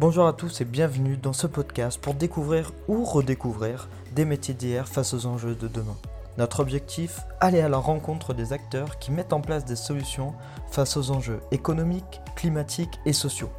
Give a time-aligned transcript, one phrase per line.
[0.00, 4.88] Bonjour à tous et bienvenue dans ce podcast pour découvrir ou redécouvrir des métiers d'hier
[4.88, 5.94] face aux enjeux de demain.
[6.38, 10.32] Notre objectif, aller à la rencontre des acteurs qui mettent en place des solutions
[10.70, 13.50] face aux enjeux économiques, climatiques et sociaux.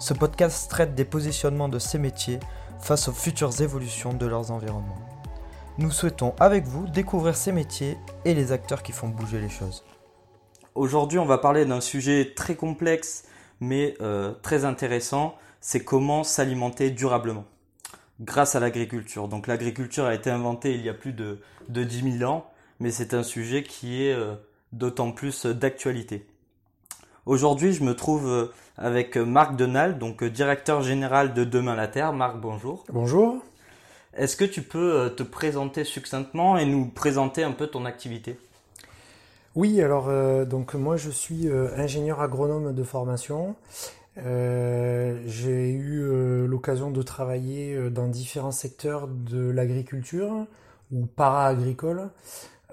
[0.00, 2.40] Ce podcast traite des positionnements de ces métiers
[2.80, 4.98] face aux futures évolutions de leurs environnements.
[5.78, 9.84] Nous souhaitons avec vous découvrir ces métiers et les acteurs qui font bouger les choses.
[10.74, 13.26] Aujourd'hui, on va parler d'un sujet très complexe
[13.62, 17.46] mais euh, très intéressant, c'est comment s'alimenter durablement
[18.20, 19.28] grâce à l'agriculture.
[19.28, 21.38] Donc l'agriculture a été inventée il y a plus de,
[21.70, 22.44] de 10 000 ans,
[22.78, 24.34] mais c'est un sujet qui est euh,
[24.72, 26.26] d'autant plus d'actualité.
[27.24, 32.12] Aujourd'hui, je me trouve euh, avec Marc Denal, donc directeur général de Demain la Terre.
[32.12, 32.84] Marc, bonjour.
[32.92, 33.42] Bonjour.
[34.14, 38.36] Est-ce que tu peux te présenter succinctement et nous présenter un peu ton activité?
[39.54, 43.54] Oui, alors euh, donc moi je suis euh, ingénieur agronome de formation.
[44.18, 50.46] Euh, j'ai eu l'occasion de travailler dans différents secteurs de l'agriculture
[50.92, 52.10] ou para-agricole,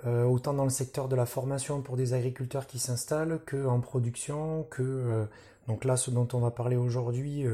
[0.06, 4.66] autant dans le secteur de la formation pour des agriculteurs qui s'installent que en production,
[4.70, 5.28] que
[5.68, 7.46] donc là ce dont on va parler aujourd'hui,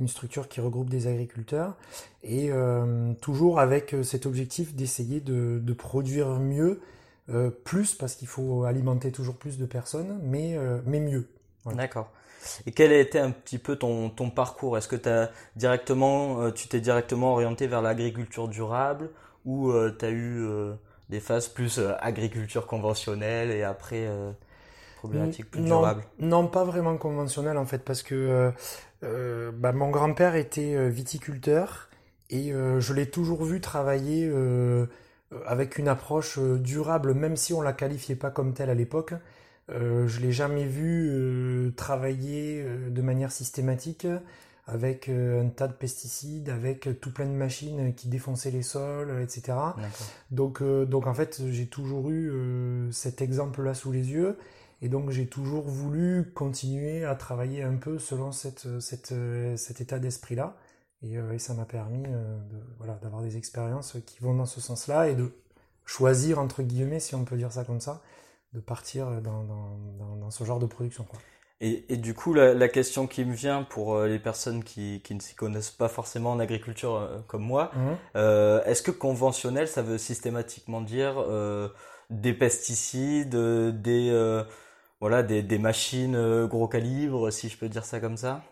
[0.00, 1.76] une structure qui regroupe des agriculteurs,
[2.24, 2.50] et
[3.20, 6.80] toujours avec cet objectif d'essayer de produire mieux
[7.32, 11.28] euh, plus parce qu'il faut alimenter toujours plus de personnes, mais, euh, mais mieux.
[11.76, 12.10] D'accord.
[12.66, 14.78] Et quel a été un petit peu ton, ton parcours?
[14.78, 19.10] Est-ce que as directement, euh, tu t'es directement orienté vers l'agriculture durable
[19.44, 20.46] ou tu as eu
[21.08, 24.06] des phases plus agriculture conventionnelle et après
[24.98, 26.02] problématique plus durable?
[26.18, 28.52] Non, pas vraiment conventionnelle en fait, parce que
[29.02, 31.88] bah, mon grand-père était viticulteur
[32.28, 34.30] et je l'ai toujours vu travailler
[35.32, 38.74] euh, avec une approche euh, durable, même si on la qualifiait pas comme telle à
[38.74, 39.14] l'époque.
[39.70, 44.06] Euh, je l'ai jamais vu travailler de manière systématique
[44.66, 49.56] avec un tas de pesticides, avec tout plein de machines qui défonçaient les sols, etc.
[50.30, 54.38] Donc, donc en fait, j'ai toujours eu cet exemple-là sous les yeux,
[54.80, 59.14] et donc j'ai toujours voulu continuer à travailler un peu selon cette, cette,
[59.56, 60.56] cet état d'esprit-là.
[61.04, 62.38] Euh, et, ça m'a permis euh,
[62.78, 65.32] voilà, d'avoir des expériences qui vont dans ce sens-là et de
[65.84, 68.02] choisir, entre guillemets, si on peut dire ça comme ça,
[68.52, 71.04] de partir dans, dans, dans, ce genre de production.
[71.04, 71.18] Quoi.
[71.60, 75.02] Et, et, du coup, la, la, question qui me vient pour euh, les personnes qui,
[75.02, 77.78] qui ne s'y connaissent pas forcément en agriculture comme moi, mmh.
[78.16, 81.68] euh, est-ce que conventionnel, ça veut systématiquement dire euh,
[82.08, 84.42] des pesticides, des,
[85.00, 88.42] voilà, des, des machines gros calibre, si je peux dire ça comme ça?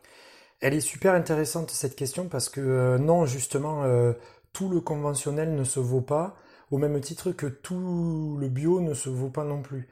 [0.60, 4.12] Elle est super intéressante cette question parce que euh, non, justement, euh,
[4.52, 6.36] tout le conventionnel ne se vaut pas,
[6.70, 9.88] au même titre que tout le bio ne se vaut pas non plus.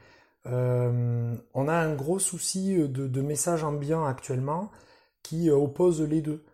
[0.46, 4.70] Euh, on a un gros souci de, de message ambiant actuellement
[5.22, 6.44] qui oppose les deux.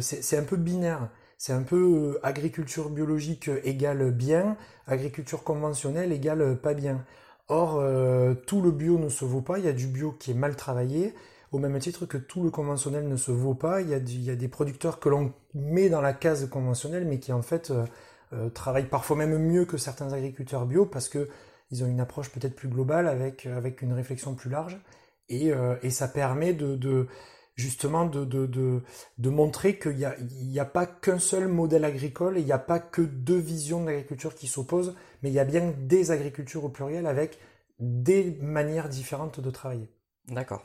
[0.00, 1.10] c'est un peu binaire.
[1.38, 4.56] C'est un peu agriculture biologique égale bien,
[4.86, 7.04] agriculture conventionnelle égale pas bien.
[7.48, 7.82] Or,
[8.46, 10.56] tout le bio ne se vaut pas, il y a du bio qui est mal
[10.56, 11.14] travaillé,
[11.52, 13.82] au même titre que tout le conventionnel ne se vaut pas.
[13.82, 17.18] Il y il y a des producteurs que l'on met dans la case conventionnelle, mais
[17.18, 17.70] qui en fait
[18.32, 21.28] euh, euh, travaillent parfois même mieux que certains agriculteurs bio parce que
[21.70, 24.78] ils ont une approche peut-être plus globale avec, avec une réflexion plus large.
[25.28, 27.08] Et, euh, et ça permet de, de
[27.56, 28.82] justement de, de, de,
[29.18, 32.58] de montrer qu'il n'y a, il a pas qu'un seul modèle agricole, il n'y a
[32.58, 36.64] pas que deux visions de l'agriculture qui s'opposent, mais il y a bien des agricultures
[36.64, 37.38] au pluriel avec
[37.80, 39.88] des manières différentes de travailler.
[40.28, 40.62] D'accord.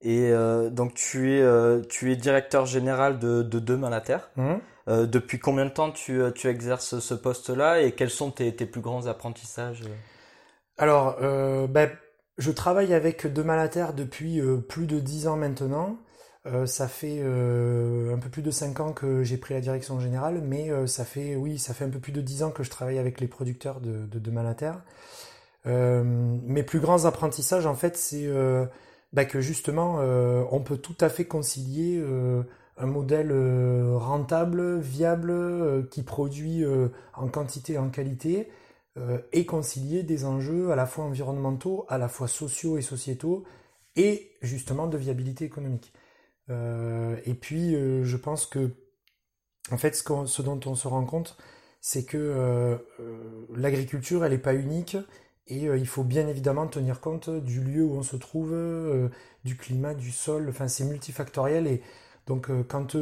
[0.00, 4.30] Et euh, donc tu es euh, tu es directeur général de, de Demain la Terre.
[4.36, 4.54] Mmh.
[4.90, 8.80] Euh, depuis combien de temps tu, tu exerces ce poste-là et quels sont tes, plus
[8.80, 9.82] grands apprentissages?
[10.78, 11.18] Alors,
[11.68, 11.90] ben,
[12.38, 15.98] je travaille avec Demain la Terre depuis plus de dix ans maintenant.
[16.64, 20.70] ça fait un peu plus de cinq ans que j'ai pris la direction générale, mais
[20.86, 23.20] ça fait oui, ça fait un peu plus de dix ans que je travaille avec
[23.20, 24.80] les producteurs de, de Demain la Terre.
[25.66, 28.26] mes plus grands apprentissages, en fait, c'est
[29.12, 32.42] bah que justement, euh, on peut tout à fait concilier euh,
[32.80, 36.64] un modèle euh, rentable, viable, qui produit
[37.14, 38.48] en quantité et en qualité,
[39.32, 43.44] et concilier des enjeux à la fois environnementaux, à la fois sociaux et sociétaux,
[43.96, 45.92] et justement de viabilité économique.
[46.48, 48.74] et puis, je pense que,
[49.70, 51.38] en fait, ce, ce, dont on se rend compte,
[51.80, 52.78] c'est que
[53.54, 54.96] l'agriculture, elle n'est pas unique
[55.50, 59.08] et euh, il faut bien évidemment tenir compte du lieu où on se trouve, euh,
[59.44, 61.66] du climat, du sol, enfin c'est multifactoriel.
[61.66, 61.82] Et
[62.30, 62.94] donc euh, quand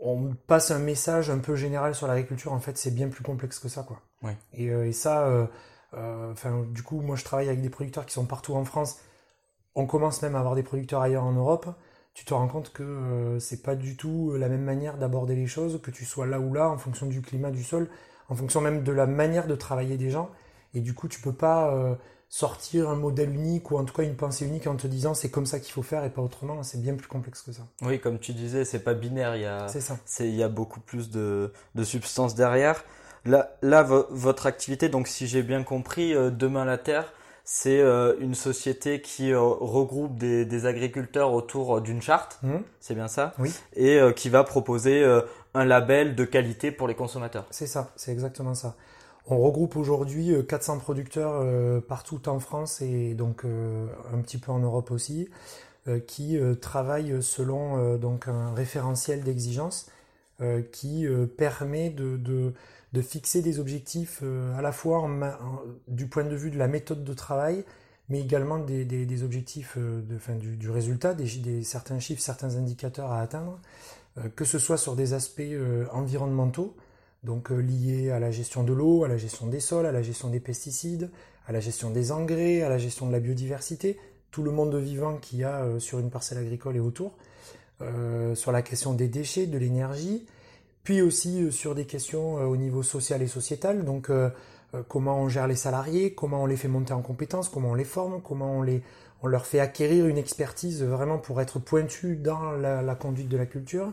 [0.00, 3.58] on, passe un message un peu général sur l'agriculture, en fait c'est bien plus complexe
[3.58, 3.82] que ça.
[3.84, 4.00] Quoi.
[4.52, 5.28] Et, ça,
[5.92, 8.98] enfin, du coup moi je travaille avec des producteurs qui sont partout en France.
[9.74, 11.68] on commence même à avoir des producteurs ailleurs en Europe,
[12.18, 15.46] tu te rends compte que euh, c'est pas du tout la même manière d'aborder les
[15.46, 17.88] choses, que tu sois là ou là, en fonction du climat du sol,
[18.28, 20.28] en fonction même de la manière de travailler des gens.
[20.74, 21.94] Et du coup, tu peux pas euh,
[22.28, 25.30] sortir un modèle unique ou en tout cas une pensée unique en te disant c'est
[25.30, 26.62] comme ça qu'il faut faire et pas autrement.
[26.62, 27.62] C'est bien plus complexe que ça.
[27.82, 29.36] Oui, comme tu disais, c'est pas binaire.
[29.36, 29.66] Il y a,
[30.20, 32.84] il y a beaucoup plus de, de substance derrière.
[33.24, 37.12] Là, là, vo- votre activité, donc si j'ai bien compris, euh, Demain la Terre,
[37.44, 42.62] c'est euh, une société qui euh, regroupe des, des agriculteurs autour d'une charte, Mhm.
[42.80, 43.34] c'est bien ça?
[43.38, 43.52] Oui.
[43.74, 45.22] Et euh, qui va proposer euh,
[45.54, 47.46] un label de qualité pour les consommateurs.
[47.50, 48.76] C'est ça, c'est exactement ça.
[49.30, 54.38] On regroupe aujourd'hui euh, 400 producteurs euh, partout en France et donc euh, un petit
[54.38, 55.28] peu en Europe aussi,
[55.88, 59.88] euh, qui euh, travaillent selon euh, donc un référentiel d'exigence
[60.42, 62.54] euh, qui euh, permet de, de,
[62.94, 65.08] de fixer des objectifs euh, à la fois
[65.88, 67.64] du point de vue de la méthode de travail,
[68.08, 72.00] mais également des, des, des objectifs euh, de, enfin, du, du résultat, des, des- certains
[72.00, 73.58] chiffres, certains indicateurs à atteindre,
[74.18, 76.74] euh, que ce soit sur des aspects euh, environnementaux,
[77.24, 80.02] donc euh, liés à la gestion de l'eau, à la gestion des sols, à la
[80.02, 81.10] gestion des pesticides,
[81.46, 83.98] à la gestion des engrais, à la gestion de la biodiversité,
[84.30, 87.16] tout le monde vivant qu'il y a euh, sur une parcelle agricole et autour,
[87.80, 90.26] euh, sur la question des déchets, de l'énergie,
[90.84, 94.10] puis aussi euh, sur des questions au niveau social et sociétal, donc
[94.74, 97.74] euh, comment on gère les salariés, comment on les fait monter en compétences, comment on
[97.74, 98.82] les forme, comment on, les,
[99.22, 103.38] on leur fait acquérir une expertise vraiment pour être pointu dans la, la conduite de
[103.38, 103.92] la culture,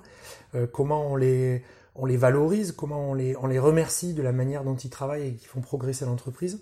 [0.53, 1.63] euh, comment on les,
[1.95, 5.29] on les valorise, comment on les, on les remercie de la manière dont ils travaillent
[5.29, 6.61] et qui font progresser l'entreprise.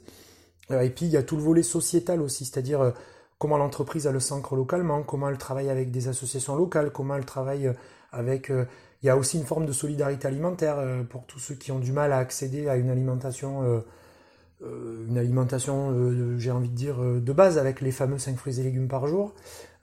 [0.72, 2.92] Euh, et puis il y a tout le volet sociétal aussi, c'est-à-dire euh,
[3.40, 7.68] comment l'entreprise elle s'ancre localement, comment elle travaille avec des associations locales, comment elle travaille
[7.68, 7.74] euh,
[8.12, 8.50] avec...
[8.50, 10.78] il y a aussi une forme de solidarité alimentaire
[11.10, 13.84] pour tous ceux qui ont du mal à accéder à une alimentation,
[14.62, 18.88] une alimentation, j'ai envie de dire, de base avec les fameux 5 fruits et légumes
[18.88, 19.34] par jour.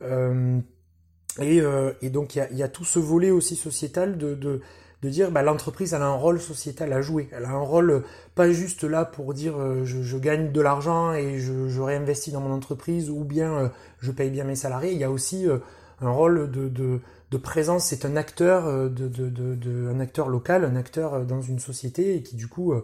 [0.01, 1.61] Et,
[2.09, 4.61] donc il y a, a tout ce volet aussi sociétal de,
[5.03, 7.29] de dire bah, l'entreprise elle a un rôle sociétal à jouer.
[7.33, 8.01] Elle a un rôle euh,
[8.35, 12.41] pas juste là pour dire euh, je, gagne de l'argent et je, je réinvestis dans
[12.41, 13.69] mon entreprise ou bien euh,
[14.01, 14.93] je paye bien mes salariés.
[14.93, 15.47] Il y a aussi
[16.01, 17.87] un rôle de, de, présence.
[17.87, 22.37] C'est un acteur, de, de, un acteur local, un acteur dans une société et qui
[22.37, 22.75] du coup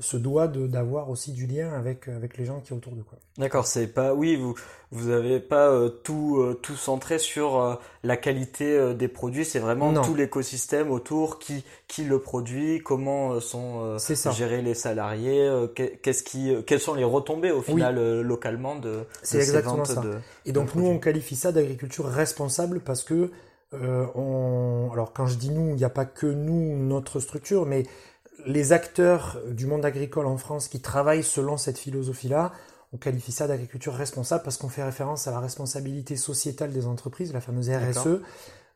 [0.00, 3.02] se doit de- d'avoir aussi du lien avec, avec les gens qui sont autour de
[3.02, 3.18] quoi.
[3.38, 4.54] D'accord, c'est pas, oui, vous,
[4.92, 9.44] vous avez pas euh, tout, euh, tout centré sur euh, la qualité euh, des produits,
[9.44, 10.02] c'est vraiment Non.
[10.02, 15.66] tout l'écosystème autour, qui, qui le produit, comment euh, sont euh, gérés les salariés, euh,
[15.66, 19.38] qu'est- qu'est-ce qui, euh, quelles sont les retombées au final euh, localement de, de C'est
[19.38, 20.00] ces exactement ventes ça.
[20.00, 20.14] de,
[20.46, 20.88] Et donc nous, produits.
[20.90, 23.30] on qualifie ça d'agriculture responsable parce que
[23.72, 24.90] euh, on...
[24.92, 27.84] alors quand je dis nous, il n'y a pas que nous, notre structure, mais
[28.46, 32.52] les acteurs du monde agricole en France qui travaillent selon cette philosophie-là,
[32.92, 37.32] on qualifie ça d'agriculture responsable parce qu'on fait référence à la responsabilité sociétale des entreprises,
[37.32, 37.70] la fameuse.
[37.70, 38.20] RSE,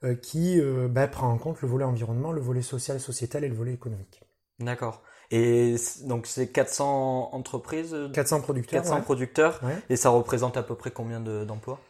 [0.04, 3.48] euh, qui euh, ben, prend en compte le volet environnement, le volet social, sociétal et
[3.48, 4.22] le volet économique.
[4.60, 5.02] D'accord.
[5.30, 5.74] Et
[6.04, 8.82] donc c'est 400 entreprises, euh, 400 producteurs.
[8.82, 9.02] 400 ouais.
[9.02, 9.76] producteurs, Ouais.
[9.88, 11.80] et ça représente à peu près combien de- d'emplois?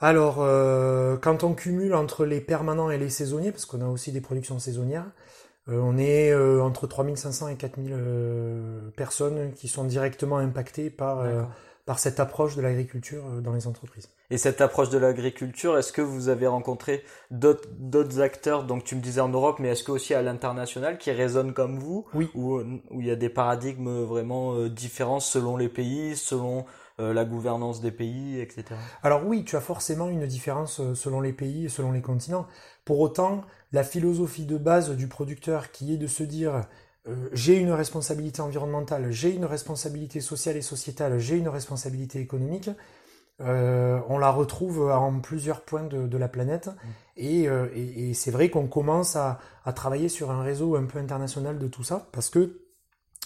[0.00, 4.12] Alors, euh, quand on cumule entre les permanents et les saisonniers, parce qu'on a aussi
[4.12, 5.10] des productions saisonnières, euh,
[5.68, 11.42] on est euh, entre 3500 et 4000 euh, personnes qui sont directement impactées par, euh,
[11.86, 14.08] par cette approche de l'agriculture euh, dans les entreprises.
[14.30, 18.94] Et cette approche de l'agriculture, est-ce que vous avez rencontré d'autres d'autres acteurs, donc tu
[18.94, 22.28] me disais en Europe, mais est-ce que aussi à l'international qui résonnent comme vous, Oui.
[22.34, 26.66] où euh, où il y a des paradigmes vraiment euh, différents selon les pays, selon
[27.00, 28.64] euh, la gouvernance des pays, etc.
[29.02, 32.46] Alors oui, tu as forcément une différence euh, selon les pays et selon les continents.
[32.84, 36.62] Pour autant, la philosophie de base du producteur qui est de se dire
[37.06, 42.70] euh, j'ai une responsabilité environnementale, j'ai une responsabilité sociale et sociétale, j'ai une responsabilité économique,
[43.40, 46.70] euh, on la retrouve en plusieurs points de, de la planète.
[47.16, 50.84] Et, euh, et- et c'est vrai qu'on commence à, à travailler sur un réseau un
[50.84, 52.62] peu international de tout ça, parce que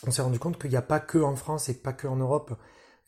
[0.07, 2.17] on s'est rendu compte qu'il n'y a pas que en France et pas que en
[2.17, 2.55] Europe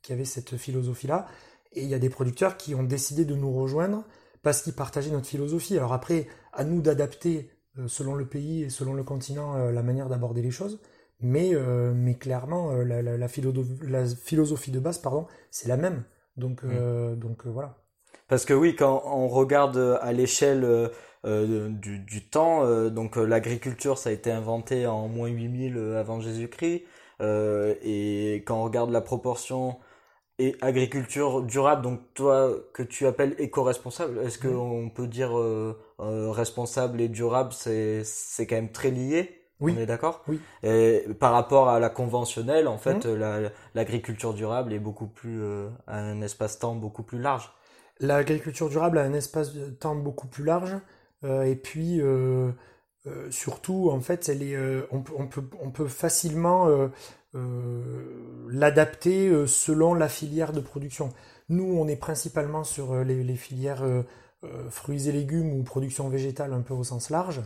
[0.03, 1.27] qui avait cette philosophie-là.
[1.73, 4.05] Et il y a des producteurs qui ont décidé de nous rejoindre
[4.45, 5.77] parce qu'ils partageaient notre philosophie.
[5.79, 9.83] Alors après, à nous d'adapter euh, selon le pays et selon le continent euh, la
[9.83, 10.81] manière d'aborder les choses.
[11.21, 15.77] Mais, euh, mais clairement, la, la- la philo- la philosophie de base, pardon, c'est la
[15.77, 16.05] même.
[16.37, 17.79] Donc, euh, donc voilà.
[18.29, 20.65] Parce que oui, quand on regarde à l'échelle
[21.25, 26.01] euh, du, du temps, euh, donc l'agriculture, ça a été inventé en moins 8000 euh,
[26.01, 26.83] avant Jésus-Christ,
[27.21, 29.77] euh, et quand on regarde la proportion
[30.39, 36.31] et agriculture durable, donc toi que tu appelles éco-responsable, est-ce qu'on peut dire euh, euh,
[36.31, 39.41] responsable et durable, c'est c'est quand même très lié?
[39.61, 39.73] Oui.
[39.77, 40.25] On est d'accord?
[40.27, 40.41] Oui.
[40.65, 45.69] Et par rapport à la conventionnelle, en fait, la- l'agriculture durable est beaucoup plus euh,
[45.87, 47.53] un espace-temps beaucoup plus large.
[48.01, 50.75] l'agriculture durable a un espace de temps beaucoup plus large.
[51.23, 52.01] et puis,
[53.31, 54.57] surtout, en fait, elle est,
[54.91, 56.69] on, peut, on peut facilement
[58.49, 61.13] l'adapter selon la filière de production.
[61.49, 63.85] Nous, on est principalement sur les, les filières
[64.71, 67.43] fruits et légumes ou production végétale un peu au sens large.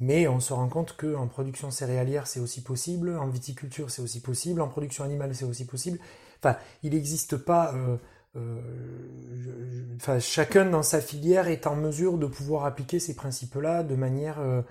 [0.00, 4.20] Mais on se rend compte qu'en production céréalière, c'est aussi possible, en viticulture, c'est aussi
[4.20, 5.98] possible, en production animale, c'est aussi possible.
[6.40, 7.74] Enfin, il n'existe pas.
[7.74, 7.96] Euh,
[8.36, 13.96] euh, enfin, chacun dans sa filière est en mesure de pouvoir appliquer ces principes-là de
[13.96, 14.62] manière euh,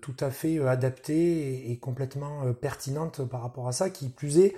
[0.00, 3.90] tout à fait adaptée et, complètement pertinente par rapport à ça.
[3.90, 4.54] Qui plus est,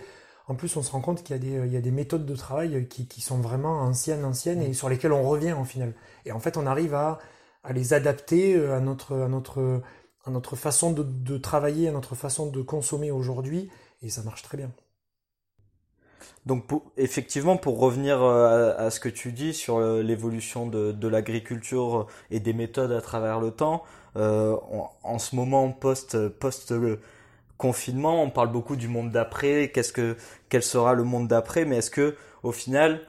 [0.46, 3.38] en plus, on se rend compte qu'il y, a des méthodes de travail qui, sont
[3.38, 5.94] vraiment anciennes, anciennes et sur lesquelles on revient en final.
[6.24, 7.18] Et en fait, on arrive à,
[7.64, 9.82] à les adapter à notre, à notre
[10.28, 13.70] à notre façon de, travailler, à notre façon de consommer aujourd'hui,
[14.02, 14.70] et ça marche très bien.
[16.48, 16.64] Donc
[16.96, 22.40] effectivement, pour revenir euh, à, ce que tu dis sur euh, l'évolution de, l'agriculture et
[22.40, 23.84] des méthodes à travers le temps,
[24.16, 24.56] euh,
[25.02, 26.16] en, ce moment post
[27.58, 29.70] confinement, on parle beaucoup du monde d'après.
[29.74, 30.16] Qu'est-ce que
[30.48, 33.00] quel sera le monde d'après Mais est-ce que au final,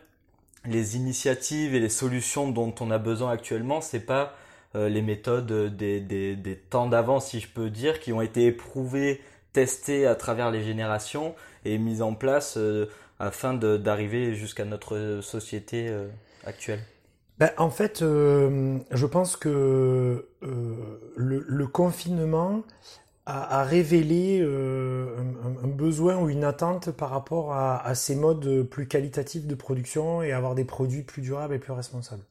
[0.66, 4.34] les initiatives et les solutions dont on a besoin actuellement, c'est pas
[4.76, 9.22] les méthodes des, des, des temps d'avant, si je peux dire, qui ont été éprouvées,
[9.54, 11.34] testées à travers les générations
[11.66, 12.88] et mises en place euh,
[13.20, 16.08] afin d'arriver jusqu'à notre société euh,
[16.46, 16.80] actuelle
[17.38, 22.64] ben, En fait, je pense que le, confinement
[23.26, 29.56] a, révélé un, besoin ou une attente par rapport à, ces modes plus qualitatifs de
[29.56, 32.24] production et avoir des produits plus durables et plus responsables.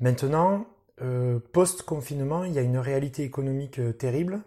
[0.00, 0.66] Maintenant,
[1.02, 4.38] euh, post-confinement, il y a une réalité économique euh, terrible euh,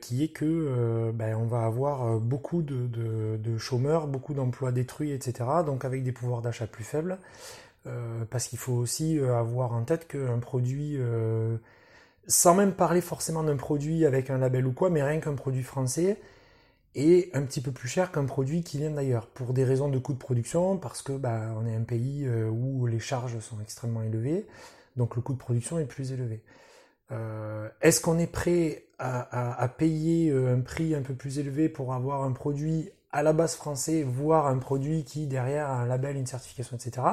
[0.00, 5.44] qui est que ben, on va avoir beaucoup de, chômeurs, beaucoup d'emplois détruits, etc.
[5.66, 7.18] Donc avec des pouvoirs d'achat plus faibles,
[8.30, 10.98] parce qu'il faut aussi avoir en tête qu'un produit,
[12.28, 15.64] sans même parler forcément d'un produit avec un label ou quoi, mais rien qu'un produit
[15.64, 16.20] français
[16.94, 19.98] est un petit peu plus cher qu'un produit qui vient d'ailleurs, pour des raisons de
[19.98, 24.02] coût de production, parce que ben, on est un pays où les charges sont extrêmement
[24.02, 24.46] élevées
[24.96, 26.42] donc le coût de production est plus élevé.
[27.10, 31.92] Euh, est-ce qu'on est prêt à, payer euh, un prix un peu plus élevé pour
[31.92, 36.16] avoir un produit à la base français, voire un produit qui derrière a un label,
[36.16, 37.06] une certification, etc.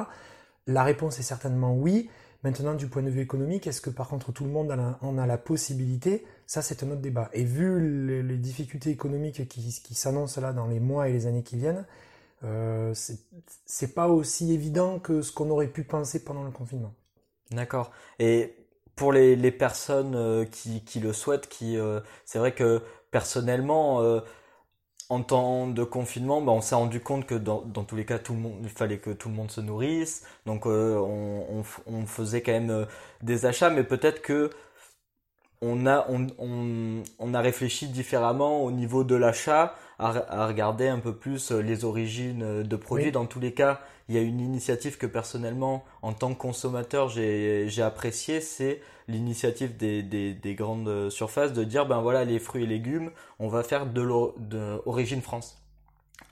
[0.66, 2.08] La réponse est certainement oui.
[2.42, 5.26] Maintenant, du point de vue économique, est-ce que par contre tout le monde en a
[5.26, 6.24] la possibilité?
[6.46, 7.28] Ça, c'est un autre débat.
[7.34, 11.56] Et vu les, difficultés économiques qui, s'annoncent là dans les mois et les années qui
[11.56, 11.84] viennent,
[12.44, 12.94] euh,
[13.66, 16.94] c'est pas aussi évident que ce qu'on aurait pu penser pendant le confinement.
[17.50, 17.90] D'accord.
[18.18, 18.54] Et
[19.00, 24.02] pour les, les personnes euh, qui, qui, le souhaitent, qui euh, c'est vrai que personnellement,
[24.02, 24.20] euh,
[25.08, 28.18] en temps de confinement, bah, on s'est rendu compte que dans, dans, tous les cas,
[28.18, 30.26] tout le monde, il fallait que tout le monde se nourrisse.
[30.44, 32.86] Donc on, on, on, faisait quand même
[33.22, 34.50] des achats, mais peut-être que
[35.62, 40.88] on a, on, on, on, a réfléchi différemment au niveau de l'achat, à, à, regarder
[40.88, 43.12] un peu plus les origines de produits.
[43.12, 47.08] Dans tous les cas, il y a une initiative que personnellement, en tant que consommateur,
[47.10, 52.64] j'ai apprécié, c'est l'initiative des, des, des, grandes surfaces de dire, ben voilà, les fruits
[52.64, 55.62] et légumes, on va faire de l'origine France.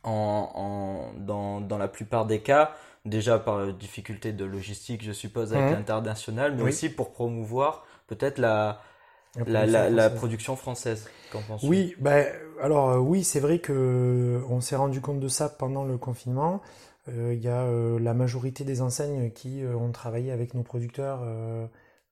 [0.05, 2.73] En, en, dans, dans la plupart des cas,
[3.05, 5.75] déjà par difficulté de logistique, je suppose, avec mmh.
[5.75, 8.81] l'international, mais aussi pour promouvoir peut-être la,
[9.47, 11.09] la, la, la, production française.
[11.62, 12.26] Oui, ben,
[12.61, 16.61] alors euh, oui, c'est vrai que on s'est rendu compte de ça pendant le confinement.
[17.09, 20.62] Euh, il y a euh, la majorité des enseignes qui euh, ont travaillé avec nos
[20.62, 21.21] producteurs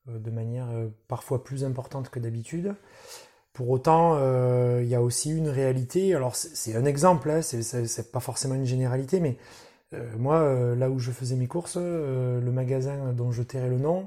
[0.07, 0.69] de manière
[1.09, 2.75] parfois plus importante que d'habitude.
[3.53, 4.17] Pour autant,
[4.79, 6.15] il y a aussi une réalité.
[6.15, 9.37] Alors c'est un exemple, hein, c'est pas forcément une généralité, mais
[10.17, 14.07] moi, là où je faisais mes courses, le magasin dont je tairai le nom,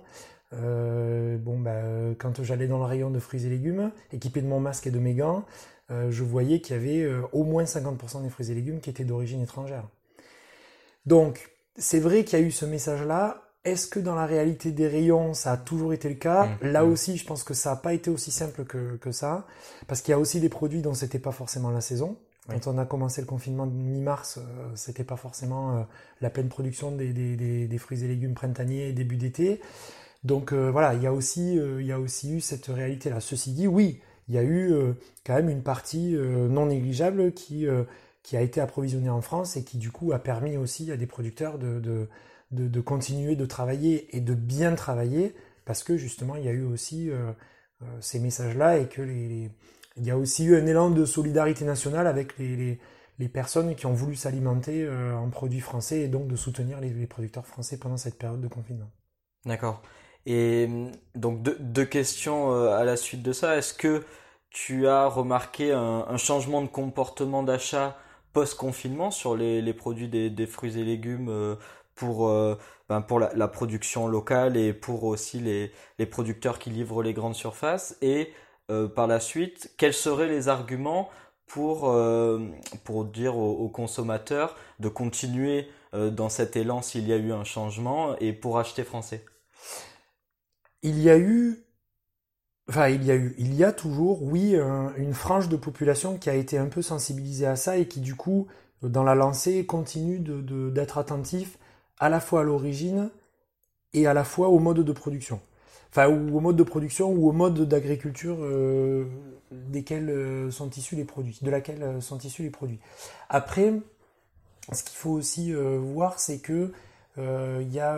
[0.51, 1.82] bon, bah,
[2.18, 5.00] quand j'allais dans le rayon de fruits et légumes, équipé de mon masque et de
[5.00, 5.46] mes gants,
[5.89, 9.41] je voyais qu'il y avait au moins 50% des fruits et légumes qui étaient d'origine
[9.41, 9.88] étrangère.
[11.06, 13.41] Donc, c'est vrai qu'il y a eu ce message-là.
[13.65, 16.46] Est-ce que dans la réalité des rayons, ça a toujours été le cas?
[16.46, 16.91] Mmh, Là mmh.
[16.91, 19.48] aussi, je pense que ça n'a pas été aussi simple que, ça,
[19.88, 22.18] parce qu'il y a aussi des produits dont c'était pas forcément la saison.
[22.48, 25.82] Quand on a commencé le confinement de mi-mars, euh, c'était pas forcément euh,
[26.20, 29.62] la pleine production des, fruits et légumes printaniers début d'été.
[30.23, 33.19] Donc euh, voilà, il y a aussi, il y a aussi eu cette réalité-là.
[33.19, 34.73] Ceci dit, oui, il y a eu
[35.25, 37.65] quand même une partie non négligeable qui
[38.23, 41.07] qui a été approvisionné en France et qui du coup a permis aussi à des
[41.07, 42.07] producteurs de, de,
[42.51, 45.33] de, continuer de travailler et de bien travailler
[45.65, 47.31] parce que justement il y a eu aussi euh,
[47.81, 49.49] euh, ces messages-là et que les,
[49.97, 52.79] il y a aussi eu un élan de solidarité nationale avec les, les,
[53.19, 57.07] les personnes qui ont voulu s'alimenter euh, en produits français et donc de soutenir les,
[57.07, 58.91] producteurs français pendant cette période de confinement.
[59.45, 59.81] D'accord.
[60.29, 60.69] Et
[61.15, 63.57] donc deux, questions à la suite de ça.
[63.57, 64.03] Est-ce que
[64.51, 67.98] tu as remarqué un, changement de comportement d'achat
[68.33, 71.57] post-confinement sur les, produits des, fruits et légumes
[71.95, 72.31] pour,
[72.89, 77.98] ben pour la, production locale et pour aussi les, producteurs qui livrent les grandes surfaces?
[78.01, 78.31] Et
[78.95, 81.09] par la suite, quels seraient les arguments
[81.50, 82.39] pour, euh,
[82.86, 87.43] pour dire aux, consommateurs de continuer euh, dans cet élan s'il y a eu un
[87.43, 89.25] changement et pour acheter français?
[90.83, 91.57] Il y a eu,
[92.69, 94.55] enfin il y a eu, il y a toujours, oui,
[94.98, 98.15] une frange de population qui a été un peu sensibilisée à ça et qui du
[98.15, 98.48] coup,
[98.81, 101.57] dans la lancée, continue d'être de, d'être attentif
[102.00, 103.09] à la fois à l'origine
[103.93, 105.41] et à la fois au mode de production
[105.91, 109.05] enfin ou au mode de production ou au mode d'agriculture euh,
[109.51, 112.79] desquels euh, sont issus les produits, de laquelle euh, sont issus les produits.
[113.29, 113.74] Après,
[114.71, 116.71] ce qu'il faut aussi voir, c'est que
[117.17, 117.98] il y a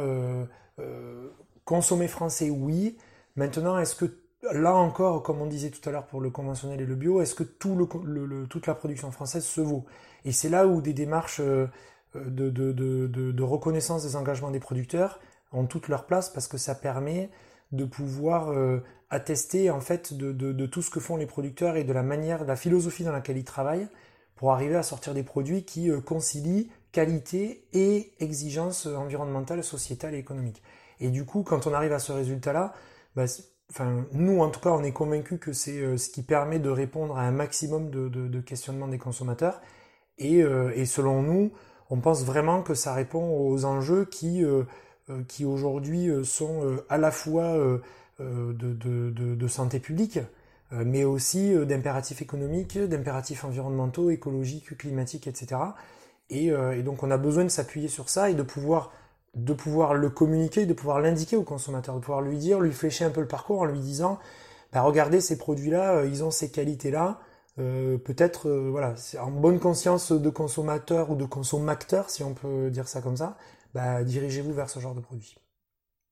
[1.71, 2.97] consommer français, oui.
[3.37, 4.17] Maintenant, est-ce que
[4.51, 7.33] là encore, comme on disait tout à l'heure pour le conventionnel et le bio, est-ce
[7.33, 9.85] que toute la production française se vaut?
[10.25, 11.69] Et c'est là où des démarches de,
[12.13, 15.21] de, reconnaissance des engagements des producteurs
[15.53, 17.29] ont toute leur place parce que ça permet
[17.71, 21.93] de pouvoir euh, attester en fait de, tout ce que font les producteurs et de
[21.93, 23.87] la manière, de la philosophie dans laquelle ils travaillent
[24.35, 30.17] pour arriver à sortir des produits qui euh, concilient qualité et exigence environnementale, sociétale et
[30.17, 30.61] économique.
[31.01, 32.73] Et du coup, quand on arrive à ce résultat-là,
[33.15, 33.25] bah,
[33.69, 36.69] enfin, nous en tout cas, on est convaincus que c'est euh, ce qui permet de
[36.69, 39.61] répondre à un maximum de, questionnements des consommateurs.
[40.17, 41.51] Et, et, selon nous,
[41.89, 44.45] on pense vraiment que ça répond aux enjeux qui
[45.11, 47.57] euh, qui aujourd'hui euh, sont euh, à la fois
[48.19, 50.19] de, santé publique,
[50.71, 55.59] mais aussi d'impératifs économiques, d'impératifs environnementaux, écologiques, climatiques, etc.
[56.29, 56.51] Et,
[56.83, 58.93] donc on a besoin de s'appuyer sur ça et de pouvoir,
[59.35, 63.05] de pouvoir le communiquer, de pouvoir l'indiquer au consommateur, de pouvoir lui dire, lui flécher
[63.05, 64.19] un peu le parcours en lui disant,
[64.73, 67.19] bah, regardez ces produits-là, ils ont ces qualités-là.
[67.57, 73.01] peut-être voilà, en bonne conscience de consommateur ou de consommateur, si on peut dire ça
[73.01, 73.37] comme ça,
[73.73, 75.37] bah, dirigez-vous vers ce genre de produit.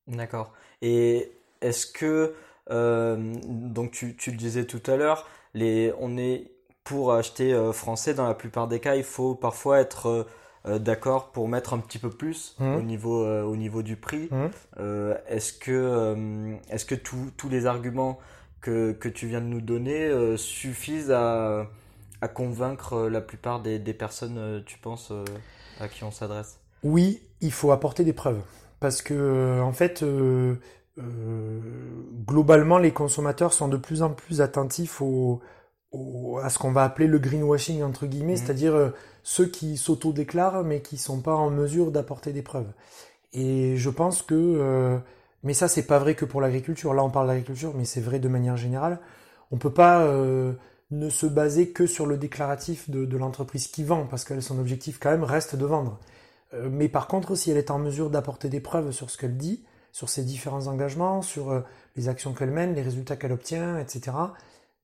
[0.07, 0.53] D'accord.
[0.81, 2.35] Et est-ce que,
[2.71, 6.51] euh, donc tu, le disais tout à l'heure, les, on est
[6.83, 10.23] pour acheter euh, français, dans la plupart des cas, il faut parfois être euh,
[10.65, 12.75] d'accord pour mettre un petit peu plus mmh.
[12.75, 14.29] au, niveau, au niveau du prix.
[14.31, 15.13] Mmh.
[15.27, 18.19] est-ce que, est-ce que tous les arguments
[18.61, 21.67] que, que, tu viens de nous donner suffisent à,
[22.21, 25.13] à convaincre la plupart des, des personnes, tu penses,
[25.79, 26.59] à qui on s'adresse?
[26.83, 28.41] Oui, il faut apporter des preuves.
[28.79, 30.55] Parce que, euh, en fait, euh,
[30.97, 31.59] euh,
[32.25, 35.01] globalement, les consommateurs sont de plus en plus attentifs
[36.41, 38.37] à ce qu'on va appeler le greenwashing, entre guillemets, mmh.
[38.37, 38.93] c'est-à-dire
[39.29, 42.71] ceux qui s'auto-déclarent mais qui ne sont pas en mesure d'apporter des preuves.
[43.33, 44.99] Et je pense que,
[45.43, 46.95] mais ça, c'est pas vrai que pour l'agriculture.
[46.95, 48.99] Là, on parle d'agriculture, mais c'est vrai de manière générale.
[49.51, 50.03] On peut pas
[50.89, 54.97] ne se baser que sur le déclaratif de l'entreprise qui vend, parce que son objectif
[54.99, 55.99] quand même reste de vendre.
[56.53, 59.37] Euh, mais par contre, si elle est en mesure d'apporter des preuves sur ce qu'elle
[59.37, 61.61] dit, sur ses différents engagements, sur euh,
[61.95, 64.11] les actions qu'elle mène, les résultats qu'elle obtient, etc.,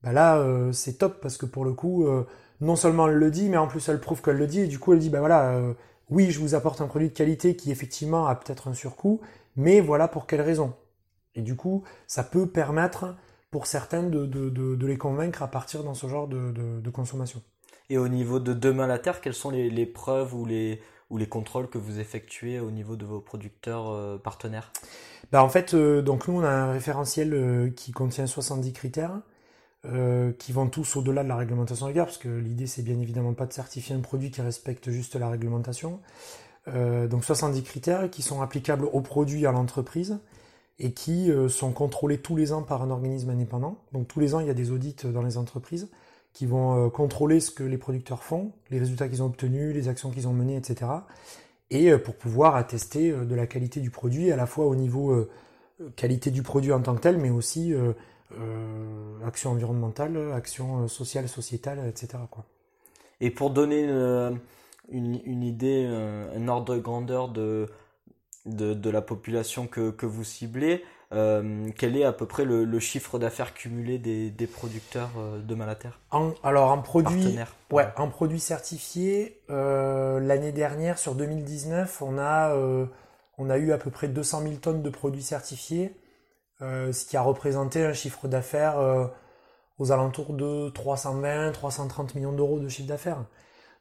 [0.02, 2.06] bah là, euh, c'est top parce que pour le coup,
[2.60, 4.78] non seulement elle le dit, mais en plus elle prouve qu'elle le dit, et du
[4.78, 5.60] coup elle dit, bah voilà,
[6.10, 9.20] oui, je vous apporte un produit de qualité qui effectivement a peut-être un surcoût,
[9.56, 10.74] mais voilà pour quelle raison.
[11.34, 13.14] Et du coup, ça peut permettre
[13.50, 17.42] pour certains de, les convaincre à partir dans ce genre de, consommation.
[17.90, 21.28] Et au niveau de demain la Terre, quelles sont les preuves ou les, ou les
[21.28, 24.72] contrôles que vous effectuez au niveau de vos producteurs euh, partenaires?
[25.32, 29.20] Bah En fait, euh, donc nous, on a un référentiel euh, qui contient 70 critères
[30.38, 33.46] qui vont tous au-delà de la réglementation rigueur, parce que l'idée, c'est bien évidemment pas
[33.46, 36.00] de certifier un produit qui respecte juste la réglementation.
[36.66, 40.18] donc 70 critères qui sont applicables au produit, à l'entreprise,
[40.78, 43.78] et qui sont contrôlés tous les ans par un organisme indépendant.
[43.92, 45.88] Donc tous les ans, il y a des audits dans les entreprises
[46.36, 49.88] qui vont euh, contrôler ce que les producteurs font, les résultats qu'ils ont obtenus, les
[49.88, 50.90] actions qu'ils ont menées, etc.
[51.70, 54.74] Et euh, pour pouvoir attester euh, de la qualité du produit, à la fois au
[54.74, 55.26] niveau
[55.94, 57.72] qualité du produit en tant que tel, mais aussi
[59.26, 62.18] action environnementale, action sociale, sociétale, etc.
[62.30, 62.44] Quoi.
[63.20, 63.84] Et pour donner
[64.90, 67.68] une, idée, un ordre de grandeur de,
[68.46, 73.18] de, la population que, que vous ciblez, euh, quel est à peu près le, chiffre
[73.18, 75.90] d'affaires cumulé des, producteurs euh, de Malater
[76.42, 77.38] Alors en produit,
[77.70, 82.56] ouais, en produits certifiés, euh, l'année dernière sur 2019, on a,
[83.38, 85.94] on a eu à peu près 200 000 tonnes de produits certifiés,
[86.60, 89.10] ce qui a représenté un chiffre d'affaires
[89.78, 93.24] aux alentours de 320-330 millions d'euros de chiffre d'affaires.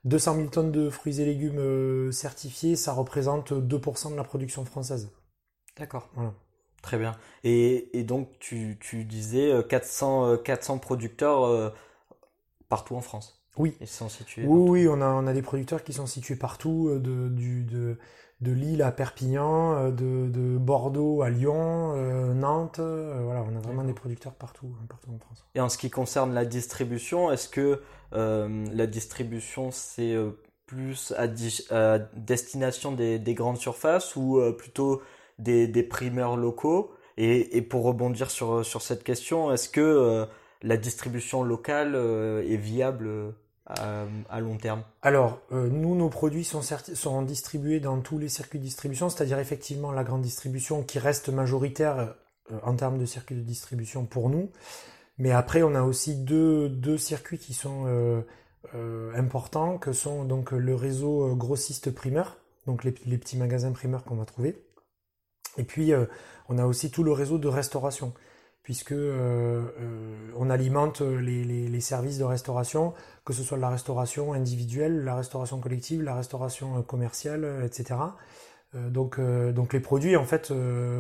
[0.04, 5.12] 200 000 tonnes de fruits et légumes certifiés, ça représente 2% de la production française.
[5.78, 6.10] D'accord.
[6.14, 6.34] Voilà.
[6.82, 7.18] Très bien.
[7.44, 11.74] Et, donc, tu, disais 400, 400 producteurs
[12.70, 13.46] partout en France?
[13.58, 13.76] Oui.
[13.80, 16.90] Ils sont situés oui, oui, on a, on a des producteurs qui sont situés partout,
[17.00, 17.98] de, du, de,
[18.42, 22.80] de Lille à Perpignan, euh, de, Bordeaux à Lyon, euh, Nantes.
[22.80, 25.46] Euh, voilà, on a vraiment des producteurs partout, hein, partout en France.
[25.56, 30.16] Et en ce qui concerne la distribution, est-ce que la distribution c'est
[30.66, 31.28] plus à,
[31.98, 35.02] destination des, grandes surfaces ou plutôt
[35.38, 36.92] des, primeurs locaux?
[37.18, 40.26] Et, pour rebondir sur, sur cette question, est-ce que
[40.62, 43.34] la distribution locale est viable
[43.68, 48.60] à, long terme Alors, euh, nous, nos produits sont, sont, distribués dans tous les circuits
[48.60, 52.16] de distribution, c'est-à-dire effectivement la grande distribution qui reste majoritaire
[52.52, 54.52] euh, en termes de circuits de distribution pour nous.
[55.18, 60.52] Mais après, on a aussi deux, deux circuits qui sont euh, importants, que sont donc
[60.52, 64.62] le réseau grossiste primeur, donc les petits magasins primeurs qu'on va trouver.
[65.58, 65.94] Et puis,
[66.50, 68.14] on a aussi tout le réseau de restauration
[68.66, 75.04] puisque euh, euh, on alimente les, services de restauration, que ce soit la restauration individuelle,
[75.04, 78.00] la restauration collective, la restauration euh, commerciale, etc.
[78.74, 80.52] donc, donc les produits, en fait,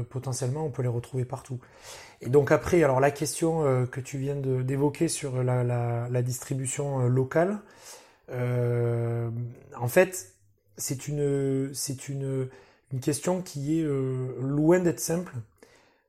[0.09, 1.59] potentiellement, on peut les retrouver partout.
[2.21, 7.57] Et donc après, alors la question que tu viens d'évoquer sur la, distribution locale,
[8.31, 10.35] en fait,
[10.77, 11.73] c'est une,
[12.09, 12.49] une,
[12.93, 13.85] une question qui est
[14.39, 15.33] loin d'être simple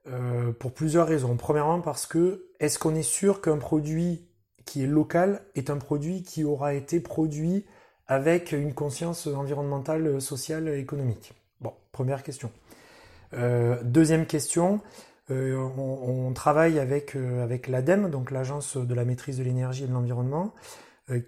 [0.09, 1.37] euh, pour plusieurs raisons.
[1.37, 4.29] Premièrement parce que est-ce qu'on est sûr qu'un produit
[4.65, 7.65] qui est local est un produit qui aura été produit
[8.07, 11.35] avec une conscience environnementale, sociale, économique?
[11.61, 12.51] Bon, première question.
[13.35, 14.81] Euh, deuxième question,
[15.31, 19.93] euh, on, travaille avec, avec l'ADEME, donc l'Agence de la maîtrise de l'énergie et de
[19.93, 20.55] l'environnement,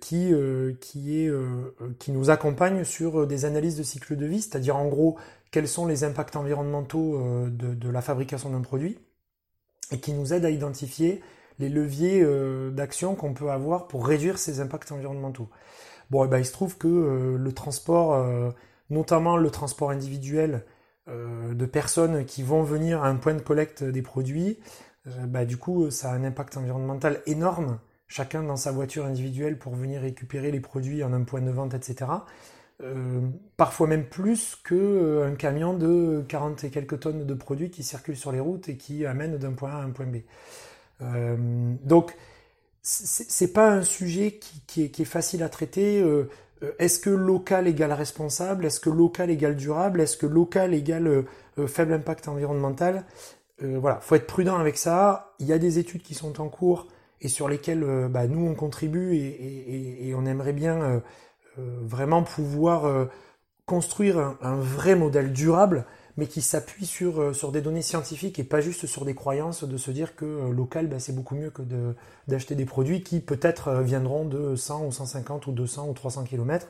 [0.00, 0.32] qui,
[0.80, 1.32] qui, est,
[2.00, 5.16] qui nous accompagne sur des analyses de cycle de vie, c'est-à-dire en gros
[5.50, 8.98] quels sont les impacts environnementaux euh, de, la fabrication d'un produit
[9.90, 11.22] et qui nous aide à identifier
[11.58, 15.48] les leviers euh, d'action qu'on peut avoir pour réduire ces impacts environnementaux.
[16.10, 18.24] Bon, et eh ben, il se trouve que euh, le transport,
[18.90, 20.64] notamment le transport individuel
[21.06, 24.58] de personnes qui vont venir à un point de collecte des produits,
[25.06, 29.74] bah, du coup, ça a un impact environnemental énorme, chacun dans sa voiture individuelle pour
[29.74, 32.06] venir récupérer les produits en un point de vente, etc.
[32.80, 33.20] Euh,
[33.56, 38.16] parfois même plus qu'un euh, camion de 40 et quelques tonnes de produits qui circulent
[38.16, 40.18] sur les routes et qui amènent d'un point A à un point B.
[41.02, 41.36] Euh,
[41.82, 42.14] donc,
[42.82, 46.02] c'est pas un sujet qui, est, facile à traiter.
[46.78, 48.64] Est-ce que local égale responsable?
[48.64, 50.00] Est-ce que local égale durable?
[50.00, 51.24] Est-ce que local égale
[51.66, 53.04] faible impact environnemental?
[53.60, 55.34] Voilà, faut être prudent avec ça.
[55.38, 56.86] Il y a des études qui sont en cours
[57.20, 61.02] et sur lesquelles bah, nous on contribue et on aimerait bien
[61.58, 63.06] euh, vraiment pouvoir euh,
[63.66, 68.44] construire un, vrai modèle durable, mais qui s'appuie sur, euh, sur des données scientifiques et
[68.44, 71.62] pas juste sur des croyances de se dire que local, ben, c'est beaucoup mieux que
[72.28, 76.68] d'acheter des produits qui peut-être viendront de 100 ou 150 ou 200 ou 300 km,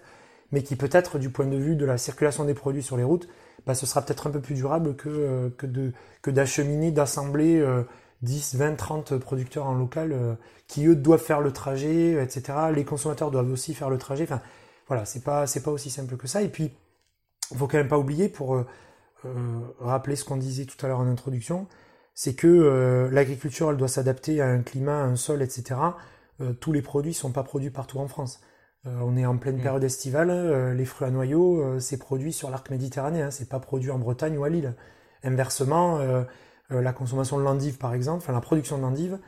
[0.53, 3.29] mais qui peut-être du point de vue de la circulation des produits sur les routes,
[3.67, 5.53] ben, ce sera peut-être un peu plus durable que,
[6.23, 7.63] que d'acheminer, d'assembler
[8.23, 12.59] 10, 20, 30 producteurs en local qui eux doivent faire le trajet, etc.
[12.75, 14.25] Les consommateurs doivent aussi faire le trajet.
[14.25, 14.41] Enfin,
[14.89, 16.43] voilà, c'est pas, c'est pas aussi simple que ça.
[16.43, 16.73] Et puis,
[17.51, 18.67] il faut quand même pas oublier, pour euh,
[19.25, 21.67] euh, rappeler ce qu'on disait tout à l'heure en introduction,
[22.15, 25.81] c'est que euh, l'agriculture, elle doit s'adapter à un climat, à un sol, etc.
[26.61, 28.41] tous les produits sont pas produits partout en France.
[28.85, 29.63] on est en pleine mm.
[29.63, 33.99] période estivale, les fruits à noyaux, c'est produit sur l'arc méditerranéen, c'est pas produit en
[33.99, 34.75] Bretagne ou à Lille.
[35.25, 35.99] Inversement,
[36.71, 39.19] la consommation de l'endive, par exemple, enfin la production de l'endive,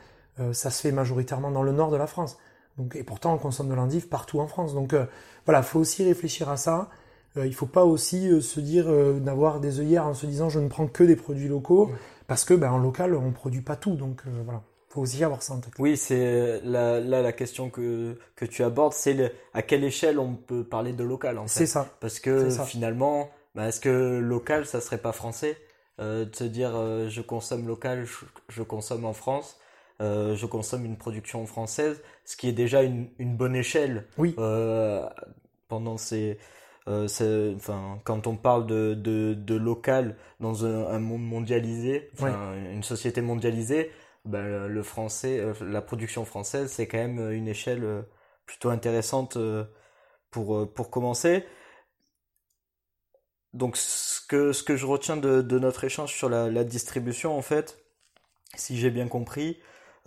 [0.51, 2.37] ça se fait majoritairement dans le nord de la France.
[2.77, 4.73] Donc, et pourtant, on consomme de l'endive partout en France.
[4.73, 5.05] Donc euh,
[5.45, 6.89] voilà, faut aussi réfléchir à ça.
[7.37, 8.87] Euh, il faut pas aussi euh, se dire
[9.19, 11.91] d'avoir des œillères en se disant je ne prends que des produits locaux,
[12.27, 13.95] parce que ben, en local, on produit pas tout.
[13.95, 15.73] Donc voilà, faut aussi avoir ça en tête.
[15.79, 20.63] Oui, c'est là, la question que, que tu abordes, c'est à quelle échelle on peut
[20.63, 21.59] parler de local en fait.
[21.59, 21.87] C'est ça.
[21.99, 25.57] Parce que finalement, ben, est-ce que local, ça serait pas français?
[26.01, 26.71] De se dire
[27.09, 28.05] je consomme local,
[28.49, 29.61] je consomme en France
[30.01, 34.07] euh, je consomme une production française, ce qui est déjà une, bonne échelle.
[34.17, 34.33] Oui.
[34.39, 35.07] Euh,
[35.67, 36.39] pendant ces,
[36.87, 37.07] euh,
[37.55, 43.91] enfin, quand on parle de, de, local dans un, monde mondialisé, une société mondialisée,
[44.25, 48.05] ben, le français, la production française, c'est quand même une échelle
[48.47, 49.37] plutôt intéressante
[50.31, 51.45] pour, pour commencer.
[53.53, 57.37] Donc, ce que, ce que je retiens de, de notre échange sur la, la distribution,
[57.37, 57.79] en fait,
[58.55, 59.57] si j'ai bien compris,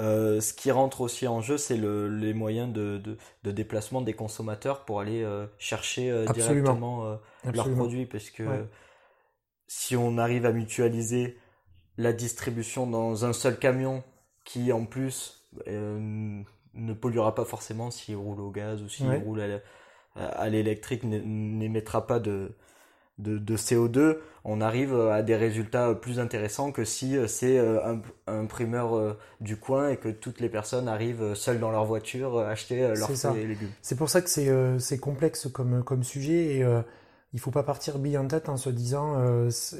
[0.00, 3.00] euh, ce qui rentre aussi en jeu, c'est le, les moyens de,
[3.44, 8.07] de, déplacement des consommateurs pour aller euh, chercher euh, directement leurs produits.
[8.07, 8.66] Parce que
[9.68, 11.38] si on arrive à mutualiser
[11.96, 14.02] la distribution dans un seul camion
[14.44, 19.61] qui en plus ne polluera pas forcément s'il roule au gaz ou s'il roule
[20.16, 22.57] à l'électrique, n'émettra pas de,
[23.18, 27.96] de, CO2, on arrive à des résultats plus intéressants que si euh, c'est euh,
[28.27, 32.81] un, primeur du coin et que toutes les personnes arrivent seules dans leur voiture acheter
[32.94, 33.70] leurs fruits et légumes.
[33.83, 34.29] C'est pour ça que
[34.79, 36.66] c'est complexe comme, comme sujet et
[37.33, 39.16] il faut pas partir bille en tête en se disant,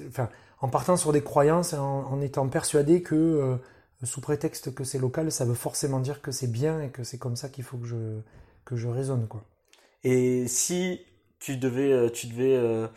[0.09, 0.29] enfin,
[0.61, 3.59] en partant sur des croyances, en, en étant persuadé que
[4.05, 7.19] sous prétexte que c'est local, ça veut forcément dire que c'est bien et que c'est
[7.19, 8.21] comme ça qu'il faut que je,
[8.65, 9.27] que je raisonne.
[9.29, 9.45] Quoi.
[10.03, 11.01] Et si
[11.39, 12.89] tu devais, euh, tu devais euh,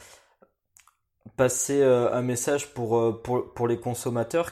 [1.38, 4.52] passer euh, un message pour, pour, pour, les consommateurs,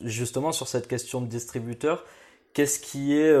[0.00, 2.04] justement sur cette question de distributeur,
[2.52, 3.32] qu'est-ce qui est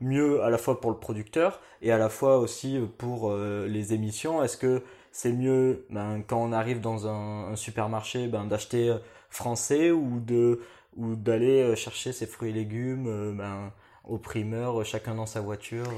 [0.00, 4.42] mieux à la fois pour le producteur et à la fois aussi pour les émissions?
[4.42, 8.96] Est-ce que c'est mieux ben, quand on arrive dans un, supermarché ben, d'acheter
[9.30, 10.60] français ou de
[10.98, 13.72] ou d'aller euh, chercher ses fruits et légumes euh, ben,
[14.04, 15.88] au primeur, euh, chacun dans sa voiture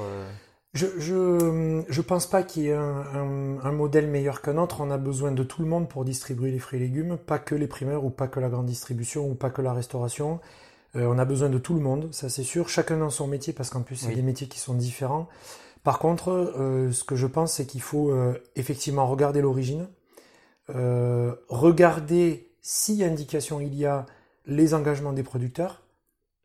[0.72, 4.80] je, je, je pense pas qu'il y ait un, un, modèle meilleur qu'un autre.
[4.80, 7.54] On a besoin de tout le monde pour distribuer les fruits et légumes, pas que
[7.54, 10.40] les primeurs ou pas que la grande distribution ou pas que la restauration.
[10.94, 12.68] on a besoin de tout le monde, ça c'est sûr.
[12.68, 15.28] Chacun dans son métier parce qu'en plus c'est des métiers qui sont différents.
[15.82, 18.14] Par contre, euh, ce que je pense c'est qu'il faut
[18.54, 19.88] effectivement regarder l'origine,
[20.74, 24.06] euh, regarder si indication il y a
[24.46, 25.82] les engagements des producteurs.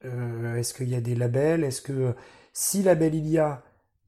[0.03, 1.63] Euh, est-ce qu'il y a des labels?
[1.63, 2.13] Est-ce que
[2.53, 3.63] si label il y a,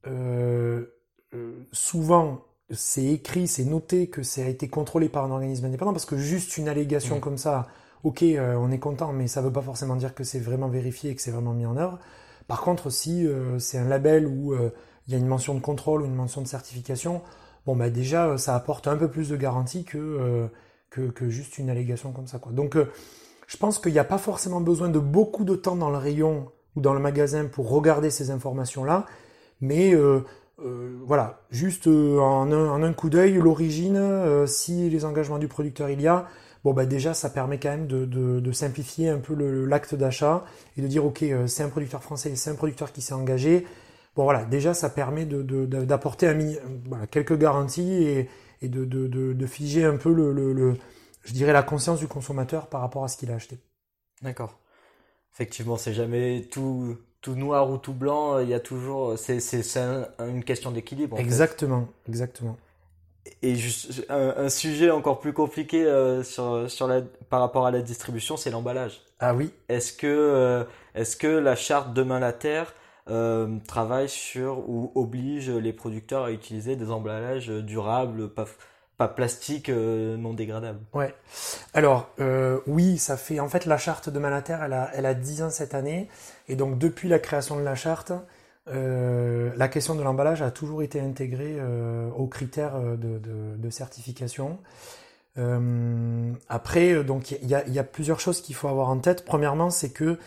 [0.08, 0.86] euh,
[1.34, 5.94] euh, souvent c'est écrit, c'est noté que ça a été contrôlé par un organisme indépendant
[5.94, 7.22] parce que juste une allégation mmh.
[7.22, 7.68] comme ça,
[8.04, 11.12] ok, on est content, mais ça ne veut pas forcément dire que c'est vraiment vérifié
[11.12, 11.98] et que c'est vraiment mis en œuvre.
[12.48, 13.26] Par contre, si
[13.60, 16.48] c'est un label où il y a une mention de contrôle ou une mention de
[16.48, 17.22] certification,
[17.66, 20.50] bon bah déjà ça apporte un peu plus de garantie que,
[20.90, 22.38] que, que, juste une allégation comme ça.
[22.38, 22.52] Quoi.
[22.52, 22.78] Donc
[23.48, 26.52] je pense qu'il n'y a pas forcément besoin de beaucoup de temps dans le rayon
[26.76, 29.06] ou dans le magasin pour regarder ces informations-là,
[29.62, 30.22] mais euh,
[30.60, 34.00] euh, voilà, juste euh, en, un, coup d'œil, l'origine,
[34.48, 36.28] si les engagements du producteur il y a,
[36.64, 39.34] bon bah déjà ça permet quand même de, simplifier un peu
[39.66, 40.46] l'acte d'achat
[40.78, 43.66] et de dire ok c'est un producteur français, c'est un producteur qui s'est engagé.
[44.16, 46.36] Bon voilà, déjà ça permet d'apporter
[47.12, 48.28] quelques garanties
[48.62, 50.76] et, de, figer un peu le
[51.28, 53.60] je dirais, la conscience du consommateur par rapport à ce qu'il a acheté.
[54.22, 54.58] D'accord.
[55.34, 58.40] Effectivement, c'est jamais tout, tout noir ou tout blanc.
[58.40, 59.40] Il y a toujours, c'est,
[60.20, 61.20] une question d'équilibre.
[61.20, 62.58] Exactement, exactement.
[63.42, 67.82] Et juste un, sujet encore plus compliqué euh, sur, sur la, par rapport à la
[67.82, 69.02] distribution, c'est l'emballage.
[69.20, 69.52] Ah oui.
[69.70, 70.64] Est-ce que, euh,
[70.96, 72.74] est-ce que la charte Demain la Terre
[73.10, 78.46] euh, travaille sur ou oblige les producteurs à utiliser des emballages durables, pas,
[78.98, 80.80] pas plastique euh, non dégradable.
[80.94, 81.14] Ouais.
[81.74, 85.14] Alors euh, oui, ça fait en fait la charte de Malater, elle a elle a
[85.14, 86.10] 10 ans cette année
[86.48, 88.12] et donc depuis la création de la charte,
[88.68, 91.58] euh, la question de l'emballage a toujours été intégrée
[92.16, 94.60] aux critères de, certification.
[96.50, 99.24] après, donc il y a, plusieurs choses qu'il faut avoir en tête.
[99.26, 100.18] Premièrement, c'est que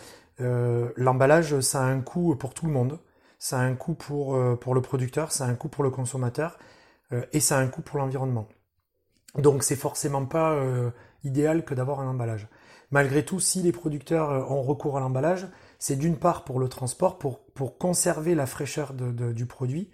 [0.95, 2.99] l'emballage, ça a un coût pour tout le monde.
[3.37, 6.57] Ça a un coût pour le producteur, ça a un coût pour le consommateur
[7.33, 8.47] et ça a un coût pour l'environnement.
[9.37, 10.89] Donc c'est forcément pas euh,
[11.23, 12.47] idéal que d'avoir un emballage.
[12.91, 15.47] Malgré tout, si les producteurs euh, ont recours à l'emballage,
[15.79, 19.89] c'est d'une part pour le transport, pour, pour conserver la fraîcheur de, du produit.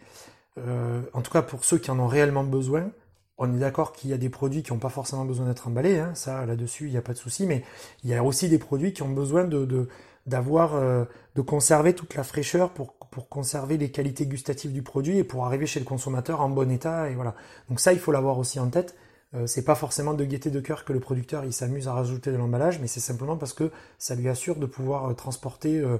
[0.57, 2.89] Euh, en tout cas pour ceux qui en ont réellement besoin.
[3.37, 5.99] On est d'accord qu'il y a des produits qui n'ont pas forcément besoin d'être emballés,
[5.99, 7.63] hein, ça là-dessus il n'y a pas de souci, mais
[8.03, 9.87] il y a aussi des produits qui ont besoin de,
[10.25, 15.23] d'avoir de conserver toute la fraîcheur pour, pour conserver les qualités gustatives du produit et
[15.23, 17.35] pour arriver chez le consommateur en bon état et voilà.
[17.69, 18.95] Donc ça il faut l'avoir aussi en tête.
[19.33, 22.37] Euh, c'est pas forcément de gaieté de cœur que le producteur s'amuse à rajouter de
[22.37, 25.97] l'emballage, mais c'est simplement parce que ça lui assure de pouvoir euh, transporter euh,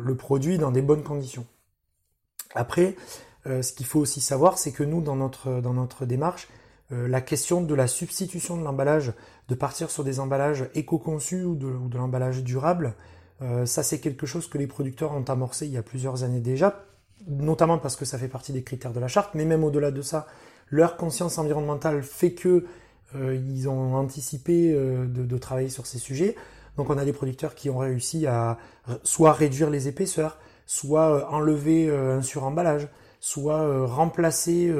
[0.00, 1.46] le produit dans des bonnes conditions.
[2.54, 2.96] Après,
[3.44, 6.48] ce qu'il faut aussi savoir, c'est que nous, dans notre, démarche,
[6.90, 9.12] la question de la substitution de l'emballage,
[9.48, 12.94] de partir sur des emballages éco-conçus ou de, ou de l'emballage durable,
[13.66, 16.86] ça c'est quelque chose que les producteurs ont amorcé il y a plusieurs années déjà,
[17.28, 20.02] notamment parce que ça fait partie des critères de la charte, mais même au-delà de
[20.02, 20.26] ça,
[20.70, 22.64] leur conscience environnementale fait que
[23.16, 26.36] euh, ils ont anticipé euh, de, travailler sur ces sujets.
[26.76, 28.58] Donc on a des producteurs qui ont réussi à
[29.02, 32.88] soit réduire les épaisseurs, soit euh, enlever un suremballage,
[33.20, 34.72] soit remplacer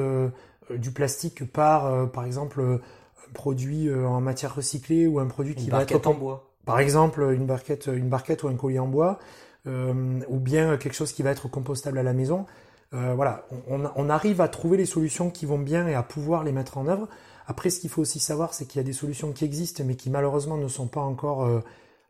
[0.69, 5.81] du plastique par, par exemple, un produit en matière recyclée ou un produit qui va
[5.81, 6.45] être en bois.
[6.65, 9.19] Par exemple, une barquette, une barquette ou un collier en bois,
[9.65, 12.45] ou bien quelque chose qui va être compostable à la maison.
[12.93, 16.51] Euh, voilà, on, arrive à trouver les solutions qui vont bien et à pouvoir les
[16.51, 17.07] mettre en œuvre.
[17.47, 19.95] Après, ce qu'il faut aussi savoir, c'est qu'il y a des solutions qui existent, mais
[19.95, 21.47] qui malheureusement ne sont pas encore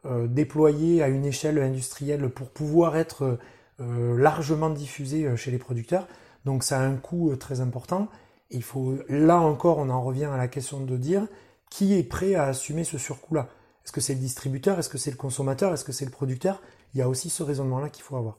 [0.05, 3.37] déployées à une échelle industrielle pour pouvoir être
[3.79, 6.07] largement diffusées chez les producteurs.
[6.45, 8.07] Donc ça a un coût très important.
[8.51, 11.27] il faut, là encore, on en revient à la question de dire
[11.69, 13.47] qui est prêt à assumer ce surcoût-là?
[13.85, 14.79] Est-ce que c'est le distributeur?
[14.79, 15.73] Est-ce que c'est le consommateur?
[15.73, 16.61] Est-ce que c'est le producteur?
[16.93, 18.37] Il y a aussi ce raisonnement-là qu'il faut avoir.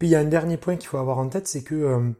[0.00, 2.10] Puis il y a un dernier point qu'il faut avoir en tête, c'est que euh,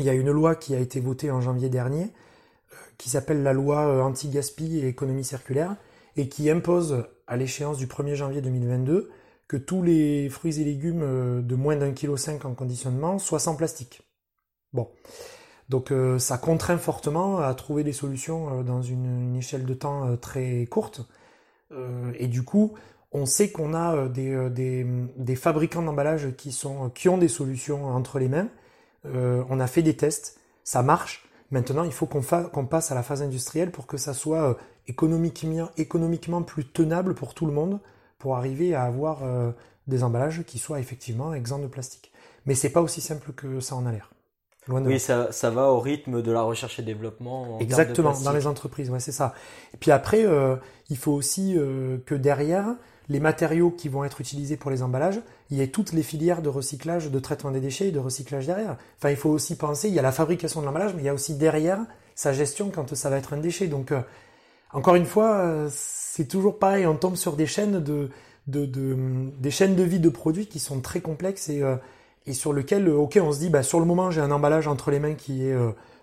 [0.00, 3.44] il y a une loi qui a été votée en janvier dernier, euh, qui s'appelle
[3.44, 5.76] la loi euh, anti-gaspi et économie circulaire,
[6.16, 9.08] et qui impose à l'échéance du 1er janvier 2022
[9.46, 13.54] que tous les fruits et légumes de moins d'un kilo cinq en conditionnement soient sans
[13.54, 14.02] plastique.
[14.72, 14.88] Bon.
[15.68, 21.02] Donc ça contraint fortement à trouver des solutions dans une, échelle de temps très courte.
[22.18, 22.74] et du coup,
[23.16, 26.56] on sait qu'on a euh, euh, des, fabricants d'emballage qui,
[26.94, 28.48] qui ont des solutions entre les mains.
[29.06, 31.26] Euh, on a fait des tests, ça marche.
[31.50, 36.42] Maintenant, il faut qu'on passe à la phase industrielle pour que ça soit économiquement, économiquement
[36.42, 37.80] plus tenable pour tout le monde,
[38.18, 39.20] pour arriver à avoir
[39.86, 42.10] des emballages qui soient effectivement exempts de plastique.
[42.46, 44.10] Mais c'est pas aussi simple que ça en a l'air.
[44.68, 47.60] oui, ça, va au rythme de la recherche et développement.
[47.60, 49.32] Exactement, dans les entreprises, ouais, c'est ça.
[49.72, 50.26] Et puis après,
[50.90, 51.54] il faut aussi
[52.06, 52.74] que derrière,
[53.08, 56.42] les matériaux qui vont être utilisés pour les emballages, il y a toutes les filières
[56.42, 58.76] de recyclage, de traitement des déchets et de recyclage derrière.
[58.98, 61.08] Enfin, il faut aussi penser, il y a la fabrication de l'emballage, mais il y
[61.08, 61.78] a aussi derrière
[62.14, 63.68] sa gestion quand ça va être un déchet.
[63.68, 64.00] Donc, euh,
[64.72, 68.10] encore une fois, euh, c'est toujours pareil, on tombe sur des chaînes de,
[68.48, 71.76] des chaînes de vie de produits qui sont très complexes et, euh,
[72.26, 74.90] et sur lesquels, ok, on se dit, bah, sur le moment, j'ai un emballage entre
[74.90, 75.56] les mains qui est,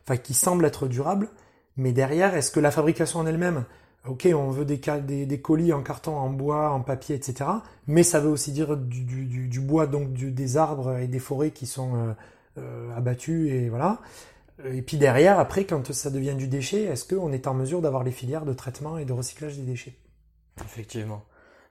[0.06, 1.28] enfin, qui semble être durable,
[1.76, 3.66] mais derrière, est-ce que la fabrication en elle-même
[4.08, 4.78] ok, on veut des,
[5.26, 7.50] des, colis en carton, en bois, en papier, etc.
[7.88, 11.96] Mais ça veut aussi dire du, bois, donc des arbres et des forêts qui sont
[11.96, 12.14] euh,
[12.58, 14.00] euh, abattus et voilà.
[14.66, 18.04] Et puis derrière, après, quand ça devient du déchet, est-ce qu'on est en mesure d'avoir
[18.04, 19.96] les filières de traitement et de recyclage des déchets?
[20.64, 21.24] Effectivement.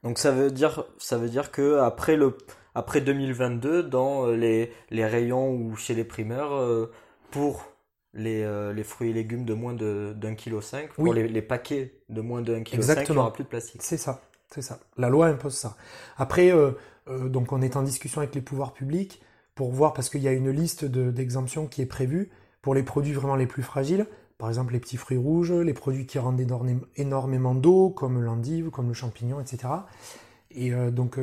[0.03, 2.37] Donc ça veut dire, ça veut dire que après le,
[2.75, 6.91] après 2022, dans les, les rayons ou chez les primeurs, euh,
[7.31, 7.72] pour
[8.15, 11.95] les, euh, les, fruits et légumes de moins d'un kilo cinq, pour les, les, paquets
[12.09, 13.83] de moins d'un kilo cinq, il n'y aura plus de plastique.
[13.83, 14.81] C'est ça, c'est ça.
[14.99, 15.77] La loi impose ça.
[16.17, 16.73] Après, euh,
[17.09, 19.23] euh, donc on est en discussion avec les pouvoirs publics
[19.55, 23.13] pour voir, parce qu'il y a une liste d'exemptions qui est prévue pour les produits
[23.13, 24.07] vraiment les plus fragiles,
[24.39, 26.41] par exemple les petits fruits rouges, les produits qui rendent
[26.97, 29.69] énormément d'eau, comme l'endive, comme le champignon, etc.
[30.53, 31.19] Et donc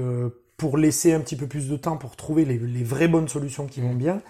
[0.58, 3.65] pour laisser un petit peu plus de temps pour trouver les, les vraies bonnes solutions
[3.65, 3.97] qui vont mmh.
[3.97, 4.21] bien,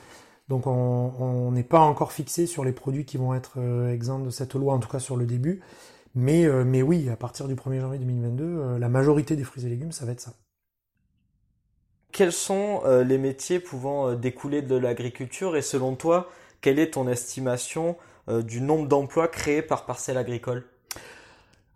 [0.50, 4.32] donc on n'est pas encore fixé sur les produits qui vont être euh, exempts de
[4.32, 5.62] cette loi, en tout cas sur le début.
[6.16, 9.68] Mais, euh, mais oui, à partir du 1er janvier 2022, euh, la majorité des fruits
[9.68, 10.34] et légumes, ça va être ça.
[12.12, 15.56] Quels sont les métiers pouvant découler de l'agriculture?
[15.56, 16.28] Et selon toi,
[16.60, 20.66] quelle est ton estimation du nombre d'emplois créés par parcelle agricole?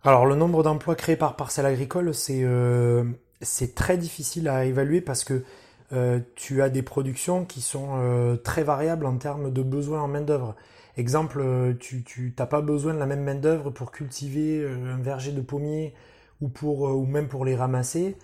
[0.02, 5.44] Alors le nombre d'emplois créés par parcelle agricole, c'est très difficile à évaluer parce que
[5.92, 10.08] euh, tu as des productions qui sont euh, très variables en termes de besoins en
[10.08, 10.54] main-d'œuvre.
[10.96, 15.40] Exemple, euh, tu n'as pas besoin de la même main-d'œuvre pour cultiver un verger de
[15.40, 15.94] pommiers
[16.40, 18.16] ou, pour, ou même pour les ramasser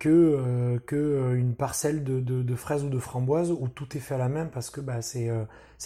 [0.00, 4.28] que, que une parcelle de, fraises ou de framboises où tout est fait à la
[4.28, 5.30] main parce que bah, c'est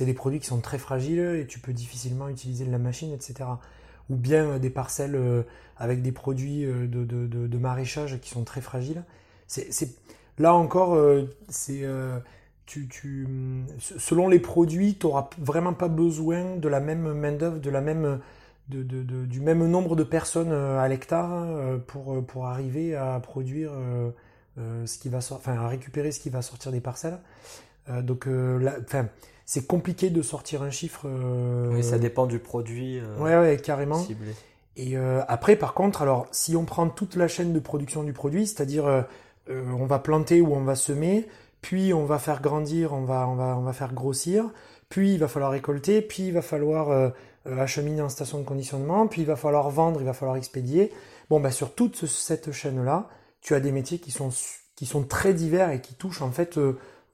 [0.01, 3.51] des produits qui sont très fragiles et tu peux difficilement utiliser de la machine, etc.
[4.09, 5.21] Ou bien des parcelles
[5.77, 9.05] avec des produits de, de, maraîchage qui sont très fragiles.
[9.47, 9.91] C'est
[10.39, 12.19] Là encore, euh, c'est euh,
[12.67, 13.27] tu, tu,
[13.79, 18.21] selon les produits, tu n'auras vraiment pas besoin de la même main-d'œuvre, de la même,
[18.69, 21.47] de, de, du même nombre de personnes euh, à l'hectare
[21.87, 23.73] pour, pour arriver à produire
[24.57, 27.19] ce qui va enfin, à récupérer ce qui va sortir des parcelles.
[28.03, 28.27] donc,
[28.87, 29.09] enfin,
[29.45, 31.07] c'est compliqué de sortir un chiffre.
[31.73, 33.01] oui, ça dépend du produit.
[33.19, 34.03] ouais, ouais, carrément.
[34.77, 38.47] Et après, par contre, alors, si on prend toute la chaîne de production du produit,
[38.47, 39.03] c'est-à-dire euh,
[39.49, 41.27] on va planter ou on va semer,
[41.63, 44.51] puis on va faire grandir, on va, on va, on va faire grossir,
[44.89, 47.09] puis il va falloir récolter, puis il va falloir euh,
[47.47, 50.93] euh, acheminer en station de conditionnement, puis il va falloir vendre, il va falloir expédier.
[51.31, 53.09] Bon, bah, sur toute cette chaîne-là,
[53.41, 54.31] tu as des métiers qui sont,
[54.77, 56.59] qui sont très divers et qui touchent en fait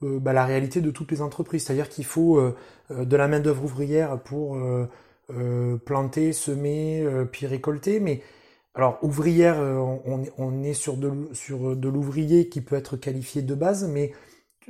[0.01, 1.63] bah, la réalité de toutes les entreprises.
[1.63, 2.39] C'est-à-dire qu'il faut
[2.89, 4.57] de la main-d'œuvre ouvrière pour
[5.85, 8.21] planter, semer, puis récolter, mais
[8.79, 9.75] alors, ouvrière, euh,
[10.37, 14.13] on, est sur de, l'ouvrier qui peut être qualifié de base, mais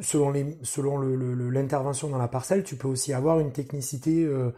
[0.02, 4.50] selon, l'intervention dans la parcelle, tu peux aussi avoir une technicité euh,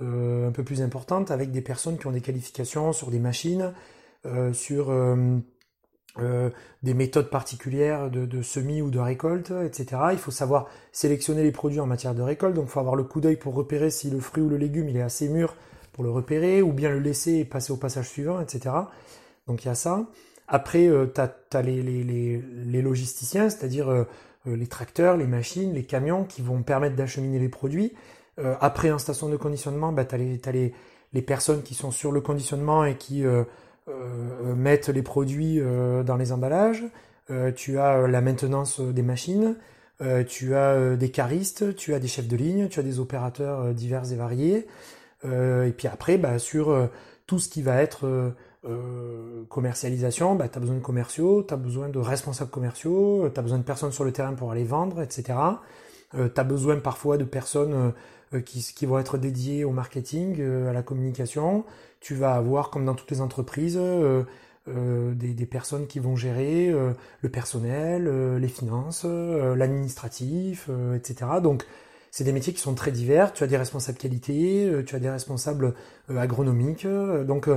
[0.00, 3.72] euh, un peu plus importante avec des personnes qui ont des qualifications sur des machines,
[4.52, 4.94] sur
[6.84, 10.02] des méthodes particulières de, semis ou de récolte, etc.
[10.12, 13.02] Il faut savoir sélectionner les produits en matière de récolte, donc il faut avoir le
[13.02, 15.56] coup d'œil pour repérer si le fruit ou le légume est assez mûr
[15.92, 18.74] pour le repérer, ou bien le laisser et passer au passage suivant, etc.
[19.46, 20.06] Donc il y a ça.
[20.48, 24.06] Après, tu as, les, les, logisticiens, c'est-à-dire
[24.46, 27.92] les tracteurs, les machines, les camions qui vont permettre d'acheminer les produits.
[28.60, 30.74] après, en station de conditionnement, bah, tu as, les,
[31.12, 33.22] les, personnes qui sont sur le conditionnement et qui
[34.56, 35.60] mettent les produits
[36.04, 36.84] dans les emballages.
[37.54, 39.54] tu as la maintenance des machines.
[40.02, 43.00] Euh, tu as euh, des caristes, tu as des chefs de ligne, tu as des
[43.00, 44.66] opérateurs euh, divers et variés.
[45.24, 46.88] Et puis après, bah, sur
[47.26, 48.32] tout ce qui va être
[49.48, 53.42] commercialisation, bah, tu as besoin de commerciaux, tu as besoin de responsables commerciaux, tu as
[53.42, 55.38] besoin de personnes sur le terrain pour aller vendre, etc.
[56.12, 57.92] tu as besoin parfois de personnes
[58.46, 61.64] qui, qui, vont être dédiées au marketing, à la communication.
[62.00, 63.78] Tu vas avoir, comme dans toutes les entreprises,
[64.68, 66.92] euh, des, personnes qui vont gérer euh,
[67.22, 71.30] le personnel, euh, les finances, l'administratif, etc.
[71.42, 71.64] Donc
[72.10, 73.32] c'est des métiers qui sont très divers.
[73.32, 75.74] Tu as des responsables qualité, tu as des responsables
[76.08, 76.86] agronomiques.
[76.86, 77.48] donc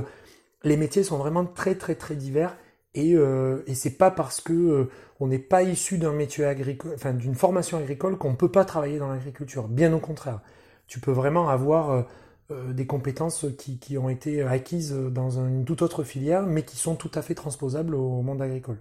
[0.62, 2.56] les métiers sont vraiment très très très divers
[2.94, 4.88] et, et c'est pas parce que
[5.20, 8.98] on n'est pas issu d'un métier agricole, enfin d'une formation agricole qu'on peut pas travailler
[8.98, 9.68] dans l'agriculture.
[9.68, 10.40] Bien au contraire,
[10.86, 12.06] tu peux vraiment avoir
[12.50, 16.94] euh, des compétences qui, ont été acquises dans une toute autre filière, mais qui sont
[16.94, 18.78] tout à fait transposables au monde agricole.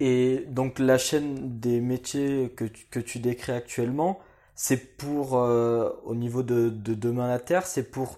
[0.00, 4.18] Et donc la chaîne des métiers que que tu décris actuellement,
[4.56, 8.16] c'est pour, euh, au niveau de, Demain la Terre, c'est pour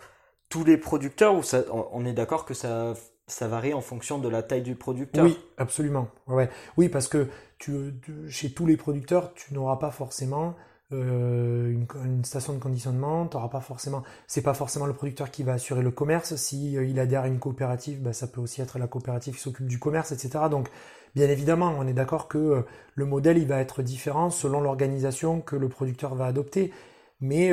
[0.49, 2.95] tous les producteurs ou ça, on est d'accord que ça,
[3.27, 5.25] ça varie en fonction de la taille du producteur?
[5.25, 6.09] Oui, absolument.
[6.27, 6.49] Ouais.
[6.77, 7.27] Oui, parce que
[7.59, 7.93] tu,
[8.29, 10.55] chez tous les producteurs, tu n'auras pas forcément
[10.93, 15.53] euh, une, station de conditionnement, t'auras pas forcément, c'est pas forcément le producteur qui va
[15.55, 16.35] assurer le commerce.
[16.37, 19.41] Si euh, il adhère à une coopérative, bah, ça peut aussi être la coopérative qui
[19.41, 20.45] s'occupe du commerce, etc.
[20.51, 20.69] Donc,
[21.15, 22.63] bien évidemment, on est d'accord que euh,
[22.95, 26.73] le modèle il va être différent selon l'organisation que le producteur va adopter.
[27.21, 27.53] Mais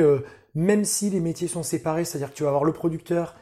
[0.54, 3.34] même si les métiers sont séparés, c'est-à-dire que tu vas avoir le producteur,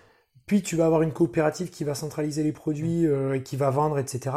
[0.47, 3.99] puis tu vas avoir une coopérative qui va centraliser les produits et qui va vendre,
[3.99, 4.35] etc.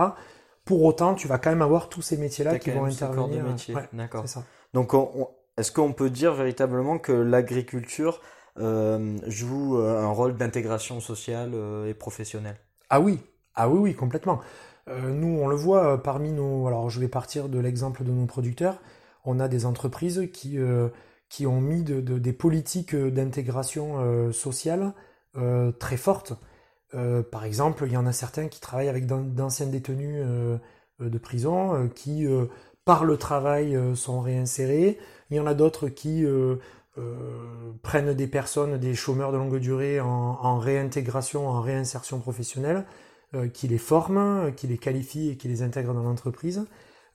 [0.65, 3.45] Pour autant, tu vas quand même avoir tous ces métiers-là qui vont intervenir.
[3.93, 4.25] D'accord.
[4.73, 8.21] Donc on, est-ce qu'on peut dire véritablement que l'agriculture
[8.59, 12.57] euh, joue euh, un rôle d'intégration sociale euh, et professionnelle?
[12.89, 13.19] Ah oui,
[13.55, 14.39] ah oui, oui, complètement.
[14.87, 16.67] Nous, on le voit parmi nos.
[16.67, 18.81] Alors, je vais partir de l'exemple de nos producteurs.
[19.25, 20.57] On a des entreprises qui,
[21.27, 24.93] qui ont mis des politiques d'intégration sociale
[25.79, 26.33] très fortes.
[27.31, 30.23] par exemple, il y en a certains qui travaillent avec d'anciens détenus
[30.99, 32.25] de prison qui,
[32.85, 34.97] par le travail, sont réinsérés.
[35.29, 36.55] Il y en a d'autres qui euh,
[36.97, 42.81] euh, prennent des personnes, des chômeurs de longue durée en, réintégration, en réinsertion professionnelle, euh,
[43.53, 46.65] qui les forment, qui les qualifient et qui les intègrent dans l'entreprise.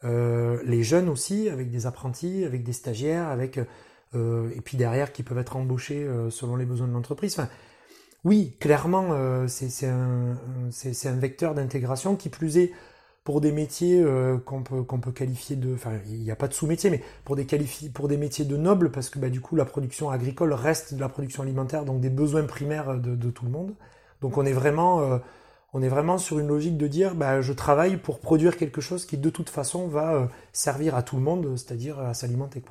[0.03, 3.59] les jeunes aussi, avec des apprentis, avec des stagiaires, avec
[4.15, 7.33] et puis derrière qui peuvent être embauchés selon les besoins de l'entreprise.
[7.33, 7.49] Enfin,
[8.25, 12.73] oui, clairement, c'est un, un, vecteur d'intégration qui plus est
[13.25, 15.75] pour des métiers euh, qu'on peut, qu'on peut qualifier de...
[15.75, 17.47] Enfin, il n'y a pas de sous-métier, mais pour des,
[17.95, 21.01] pour des métiers de nobles, parce que bah, du coup, la production agricole reste de
[21.01, 23.75] la production alimentaire, donc des besoins primaires de, de tout le monde.
[24.21, 25.21] Donc on est vraiment...
[25.75, 28.81] Euh, on est vraiment sur une logique de dire bah, je travaille pour produire quelque
[28.81, 32.63] chose qui de toute façon va euh, servir à tout le monde, c'est-à-dire à, s'alimenter.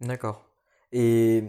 [0.00, 0.44] D'accord.
[0.92, 1.44] Et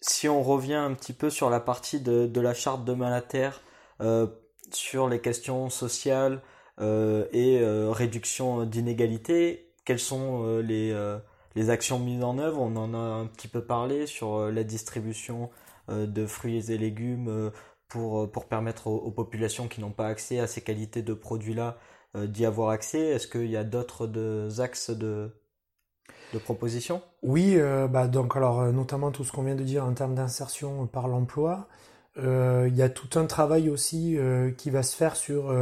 [0.00, 3.60] si on revient un petit peu sur la partie de, la charte de Malaterre,
[4.00, 4.26] euh,
[4.72, 6.42] sur les questions sociales,
[6.80, 9.72] euh, et euh, réduction d'inégalités.
[9.84, 11.18] Quelles sont euh,
[11.54, 12.60] les actions mises en œuvre?
[12.60, 15.50] On en a un petit peu parlé sur la distribution
[15.88, 17.50] de fruits et légumes
[17.90, 21.76] pour, pour permettre aux, populations qui n'ont pas accès à ces qualités de produits-là
[22.16, 23.00] d'y avoir accès.
[23.00, 25.30] Est-ce qu'il y a d'autres axes de,
[26.32, 27.56] de propositions Oui,
[27.90, 31.68] bah donc alors notamment tout ce qu'on vient de dire en termes d'insertion par l'emploi.
[32.16, 34.18] Il y a tout un travail aussi
[34.56, 35.52] qui va se faire sur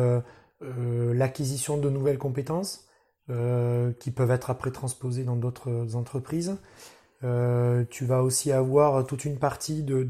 [0.62, 2.89] euh, l'acquisition de nouvelles compétences
[3.31, 6.57] euh, qui peuvent être après transposées dans d'autres entreprises.
[7.22, 10.03] Euh, tu vas aussi avoir toute une partie de,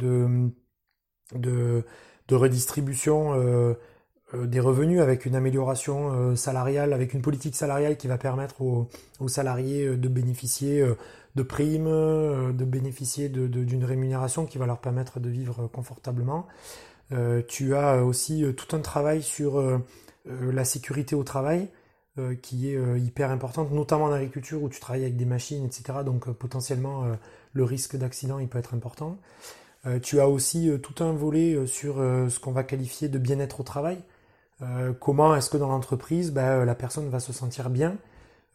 [1.34, 1.84] de,
[2.34, 3.76] redistribution
[4.34, 9.96] des revenus avec une amélioration salariale, avec une politique salariale qui va permettre aux, salariés
[9.96, 10.84] de bénéficier
[11.34, 16.46] de primes, de bénéficier d'une rémunération qui va leur permettre de vivre confortablement.
[17.48, 19.58] tu as aussi tout un travail sur
[20.28, 21.68] euh, la sécurité au travail,
[22.18, 25.64] euh, qui est euh, hyper importante, notamment en agriculture où tu travailles avec des machines,
[25.64, 26.00] etc.
[26.04, 27.04] Donc potentiellement
[27.52, 29.18] le risque d'accident il peut être important.
[30.02, 33.98] Tu as aussi tout un volet sur ce qu'on va qualifier de bien-être au travail.
[35.00, 37.96] comment est-ce que dans l'entreprise, bah, la personne va se sentir bien,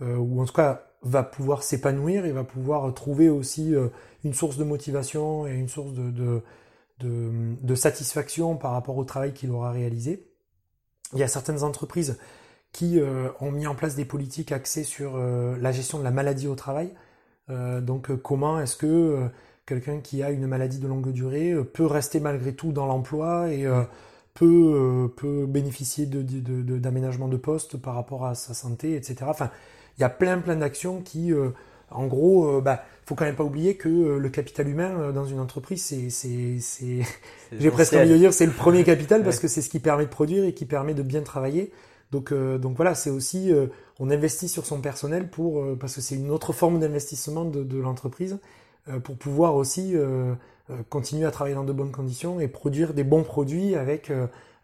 [0.01, 3.73] ou en tout cas va pouvoir s'épanouir et va pouvoir trouver aussi
[4.23, 9.71] une source de motivation et une source de, satisfaction par rapport au travail qu'il aura
[9.71, 10.27] réalisé.
[11.13, 12.17] Il y a certaines entreprises
[12.71, 12.99] qui
[13.39, 16.89] ont mis en place des politiques axées sur la gestion de la maladie au travail.
[17.47, 19.29] donc comment est-ce que
[19.65, 23.65] quelqu'un qui a une maladie de longue durée peut rester malgré tout dans l'emploi et
[24.33, 29.25] peut, peut bénéficier d'aménagement de, de, poste par rapport à sa santé, etc.
[29.27, 29.49] Enfin,
[29.97, 31.33] il y a plein plein d'actions qui
[31.93, 35.11] en gros, euh, bah, faut quand même pas oublier que euh, le capital humain euh,
[35.11, 37.01] dans une entreprise, c'est, c'est, c'est,
[37.57, 40.05] j'ai presque envie de dire, c'est le premier capital parce que c'est ce qui permet
[40.05, 41.71] de produire et qui permet de bien travailler.
[42.11, 43.51] Donc, donc voilà, c'est aussi,
[43.99, 47.79] on investit sur son personnel pour, parce que c'est une autre forme d'investissement de, de
[47.79, 48.37] l'entreprise
[49.03, 49.95] pour pouvoir aussi
[50.89, 54.11] continuer à travailler dans de bonnes conditions et produire des bons produits avec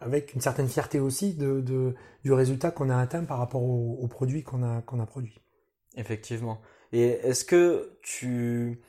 [0.02, 4.64] avec une certaine fierté aussi du résultat qu'on a atteint par rapport aux, produits qu'on
[4.64, 5.40] a qu'on a produits.
[5.96, 6.62] Effectivement.
[6.92, 8.82] Et est-ce que tu,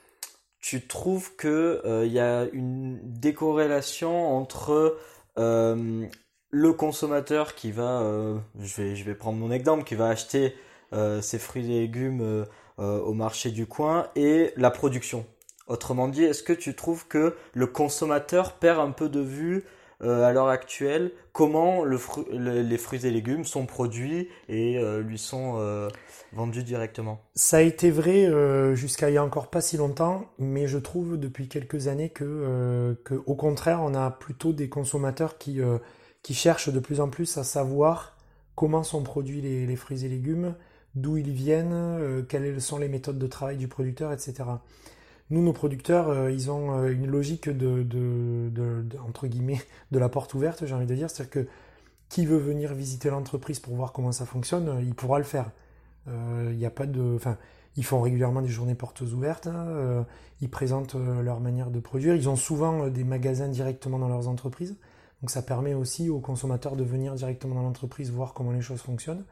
[0.61, 4.99] tu trouves qu'il euh, y a une décorrélation entre
[5.39, 6.07] euh,
[6.51, 10.55] le consommateur qui va, euh, je, vais, je vais prendre mon exemple, qui va acheter
[11.20, 12.45] ses fruits et légumes
[12.81, 15.26] au marché du coin et la production
[15.66, 19.64] Autrement dit, est-ce que tu trouves que le consommateur perd un peu de vue
[20.01, 21.99] à l'heure actuelle comment le
[22.33, 25.59] les fruits et légumes sont produits et lui sont
[26.33, 27.20] vendu directement?
[27.35, 30.78] Ça a été vrai euh, jusqu'à il y a encore pas si longtemps, mais je
[30.78, 35.61] trouve depuis quelques années que, euh, que au contraire, on a plutôt des consommateurs qui,
[35.61, 35.78] euh,
[36.22, 38.16] qui cherchent de plus en plus à savoir
[38.55, 40.55] comment sont produits les fruits et légumes,
[40.95, 44.45] d'où ils viennent, quelles sont les méthodes de travail du producteur, etc.
[45.30, 49.61] Nous, nos producteurs, ils ont une logique de, de, de, entre guillemets,
[49.93, 51.49] de la porte ouverte, j'ai envie de dire, c'est-à-dire que
[52.11, 55.51] qui veut venir visiter l'entreprise pour voir comment ça fonctionne, il pourra le faire.
[56.09, 57.38] Euh, a pas de, enfin,
[57.76, 59.47] ils font régulièrement des journées portes ouvertes.
[59.47, 60.03] Hein, euh,
[60.41, 62.16] ils présentent euh, leur manière de produire.
[62.16, 64.76] Ils ont souvent des magasins directement dans leurs entreprises.
[65.22, 68.80] Donc ça permet aussi aux consommateurs de venir directement dans l'entreprise voir comment les choses
[68.80, 69.24] fonctionnent.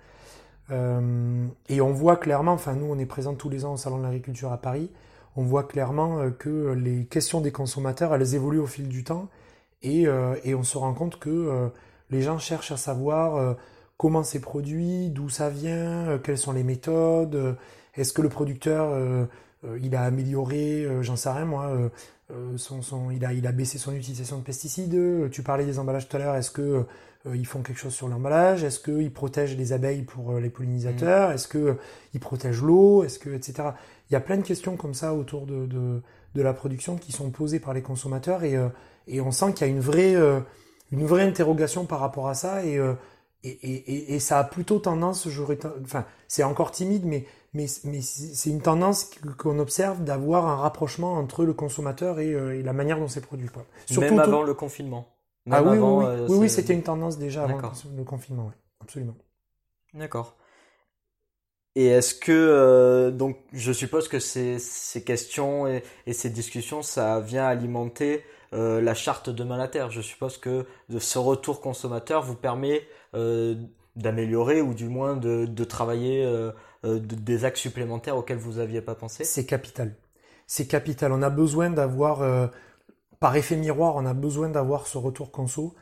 [0.71, 4.03] Et on voit clairement, enfin nous on est présents tous les ans au Salon de
[4.03, 4.91] l'agriculture à Paris,
[5.37, 9.29] on voit clairement que les questions des consommateurs, elles évoluent au fil du temps
[9.83, 10.07] et,
[10.45, 11.71] et on se rend compte que
[12.11, 13.57] les gens cherchent à savoir
[13.99, 17.53] comment c'est produit, d'où ça vient, euh, quelles sont les méthodes, euh,
[17.97, 19.27] est-ce que le producteur euh,
[19.83, 21.77] il a amélioré, j'en sais rien moi,
[22.57, 26.09] son, son, il, a, il a baissé son utilisation de pesticides, tu parlais des emballages
[26.09, 26.85] tout à l'heure, est-ce que
[27.35, 31.33] ils font quelque chose sur l'emballage, est-ce qu'ils protègent les abeilles pour les pollinisateurs, mmh.
[31.33, 33.71] est-ce qu'ils protègent l'eau, est-ce que, etc.
[34.11, 36.01] Il y a plein de questions comme ça autour de, de,
[36.35, 38.57] de la production qui sont posées par les consommateurs et,
[39.07, 40.15] et on sent qu'il y a une vraie,
[40.93, 42.81] une vraie interrogation par rapport à ça et
[43.45, 45.29] et, et, et, ça a plutôt tendance,
[45.85, 47.25] enfin, c'est encore timide, mais,
[47.55, 52.61] mais, mais c'est une tendance qu'on observe d'avoir un rapprochement entre le consommateur et, euh,
[52.63, 53.49] la manière dont c'est produit.
[53.49, 53.65] Quoi.
[53.87, 55.07] Surtout Même avant le confinement.
[55.51, 57.61] Ah oui, oui, euh, oui, oui, c'était une tendance déjà avant
[57.97, 59.17] le confinement, oui, absolument.
[59.95, 60.37] D'accord.
[61.75, 66.83] Et est-ce que, euh, donc, je suppose que ces, ces questions et, et, ces discussions,
[66.83, 69.87] ça vient alimenter euh, la charte de Malater.
[69.91, 70.67] Je suppose que
[70.99, 72.83] ce retour consommateur vous permet
[73.95, 76.27] d'améliorer ou du moins de, de travailler
[76.85, 79.25] des axes supplémentaires auxquels vous n'aviez pas pensé?
[79.25, 79.95] C'est capital.
[80.47, 81.13] C'est capital.
[81.13, 82.23] On a besoin d'avoir,
[83.21, 85.75] par effet miroir, on a besoin d'avoir ce retour conso.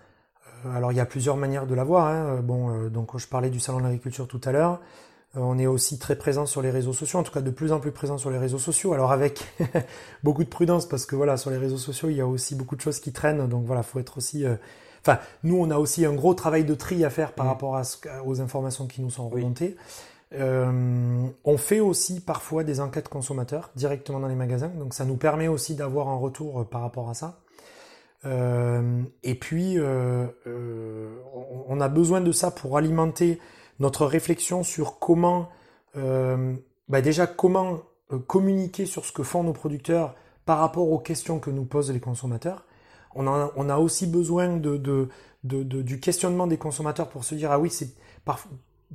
[0.75, 2.07] alors il y a plusieurs manières de l'avoir.
[2.07, 2.41] Hein.
[2.43, 4.81] Bon, donc je parlais du salon de l'agriculture tout à l'heure.
[5.37, 7.73] Euh, on est aussi très présent sur les réseaux sociaux, en tout cas de plus
[7.73, 8.93] en plus présent sur les réseaux sociaux.
[8.93, 9.45] Alors avec
[10.23, 12.77] beaucoup de prudence parce que voilà, sur les réseaux sociaux, il y a aussi beaucoup
[12.77, 13.47] de choses qui traînent.
[13.49, 14.45] Donc voilà, faut être aussi.
[14.45, 14.57] Euh,
[15.03, 17.49] enfin, nous, on a aussi un gros travail de tri à faire par mm.
[17.49, 17.83] rapport à
[18.25, 19.77] aux informations qui nous sont remontées.
[20.33, 25.17] Euh, on fait aussi parfois des enquêtes consommateurs directement dans les magasins, donc ça nous
[25.17, 27.41] permet aussi d'avoir un retour par rapport à ça.
[29.23, 29.79] et puis,
[31.69, 33.39] on a besoin de ça pour alimenter
[33.79, 35.49] notre réflexion sur comment,
[35.97, 36.55] euh,
[36.89, 37.81] bah déjà comment
[38.13, 40.15] euh, communiquer sur ce que font nos producteurs
[40.45, 42.65] par rapport aux questions que nous posent les consommateurs.
[43.19, 44.61] On a, aussi besoin
[45.43, 47.89] du questionnement des consommateurs pour se dire ah oui c'est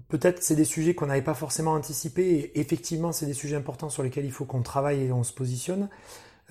[0.08, 3.90] peut-être c'est des sujets qu'on n'avait pas forcément anticipés et effectivement c'est des sujets importants
[3.90, 5.90] sur lesquels il faut qu'on travaille et on se positionne.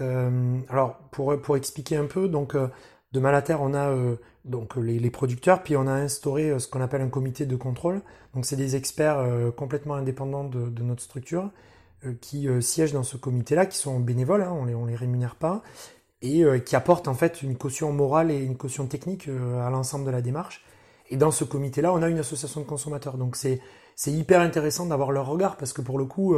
[0.00, 2.68] Euh, alors pour, pour expliquer un peu donc euh,
[3.12, 6.80] de Malater on a euh, donc les, producteurs, puis on a instauré euh, ce qu'on
[6.80, 8.00] appelle un comité de contrôle.
[8.34, 9.26] Donc c'est des experts
[9.56, 11.50] complètement indépendants de, notre structure
[12.20, 15.62] qui siègent dans ce comité-là, qui sont bénévoles, hein, on les, on les rémunère pas,
[16.22, 20.10] et qui apportent en fait une caution morale et une caution technique à l'ensemble de
[20.12, 20.64] la démarche.
[21.10, 23.18] Et dans ce comité-là, on a une association de consommateurs.
[23.18, 23.60] Donc c'est
[24.06, 26.34] hyper intéressant d'avoir leur regard parce que pour le coup,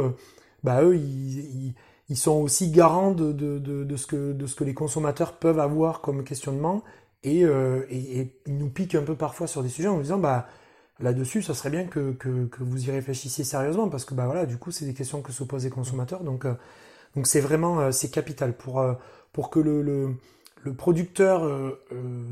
[0.63, 1.73] bah eux ils,
[2.09, 5.59] ils sont aussi garants de, de, de, ce que, de ce que les consommateurs peuvent
[5.59, 6.83] avoir comme questionnement
[7.23, 10.17] et, euh, et, et, ils nous piquent un peu parfois sur des sujets en disant
[10.17, 10.47] bah
[10.99, 14.45] là-dessus, ça serait bien que, que, que, vous y réfléchissiez sérieusement parce que bah voilà,
[14.45, 16.23] du coup, c'est des questions que se posent les consommateurs.
[16.23, 16.53] Donc, euh,
[17.15, 18.93] donc c'est vraiment euh, c'est capital pour euh,
[19.31, 20.15] pour que le, le,
[20.63, 21.79] le producteur euh,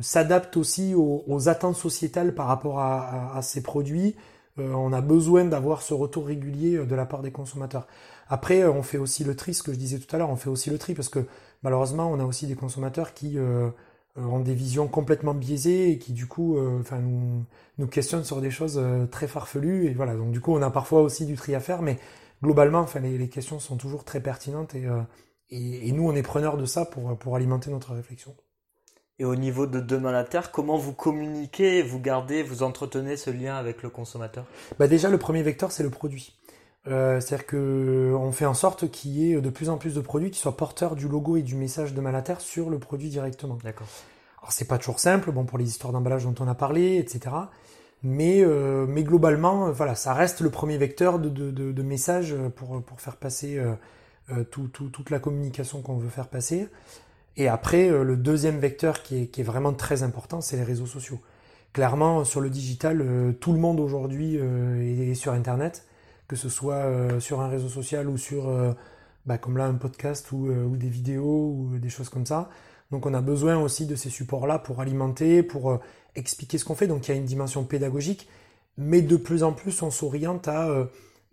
[0.02, 4.16] s'adapte aussi aux, aux, attentes sociétales par rapport à, à, à ses produits.
[4.58, 7.88] on a besoin d'avoir ce retour régulier de la part des consommateurs.
[8.30, 10.50] Après, on fait aussi le tri, ce que je disais tout à l'heure, on fait
[10.50, 11.26] aussi le tri parce que
[11.64, 13.38] malheureusement, on a aussi des consommateurs qui
[14.18, 17.46] ont des visions complètement biaisées et qui du coup enfin nous,
[17.78, 21.02] nous questionnent sur des choses très farfelues et voilà donc du coup on a parfois
[21.02, 21.98] aussi du tri à faire mais
[22.44, 25.02] globalement, enfin, les, les, questions sont toujours très pertinentes et, euh,
[25.52, 28.36] et, et, nous, on est preneurs de ça pour, pour alimenter notre réflexion.
[29.20, 33.30] Et au niveau de Demain la Terre, comment vous communiquez, vous gardez, vous entretenez ce
[33.30, 34.46] lien avec le consommateur?
[34.80, 36.36] Bah Déjà, le premier vecteur, c'est le produit.
[36.88, 40.32] Euh, C'est-à-dire qu'on fait en sorte qu'il y ait de plus en plus de produits
[40.32, 43.60] qui soient porteurs du logo et du message Demain la Terre sur le produit directement.
[43.64, 43.88] D'accord.
[44.42, 47.36] Alors, c'est pas toujours simple, bon, pour les histoires d'emballage dont on a parlé, etc.
[48.02, 51.84] Mais, euh, mais globalement, euh, voilà, ça reste le premier vecteur de, de, de, de
[51.84, 53.76] message pour, pour faire passer euh,
[54.50, 56.68] tout, tout, toute la communication qu'on veut faire passer.
[57.38, 61.20] Et après, euh, le deuxième vecteur qui est, vraiment très important, c'est les réseaux sociaux.
[61.74, 65.86] Clairement, sur le digital, euh, tout le monde aujourd'hui est, sur Internet,
[66.28, 66.86] que ce soit
[67.20, 68.50] sur un réseau social ou sur,
[69.26, 72.50] bah, comme là, un podcast ou, des vidéos ou des choses comme ça.
[72.90, 75.80] Donc on a besoin aussi de ces supports-là pour alimenter, pour
[76.16, 76.88] expliquer ce qu'on fait.
[76.88, 78.28] Donc il y a une dimension pédagogique,
[78.78, 80.86] mais de plus en plus on s'oriente euh,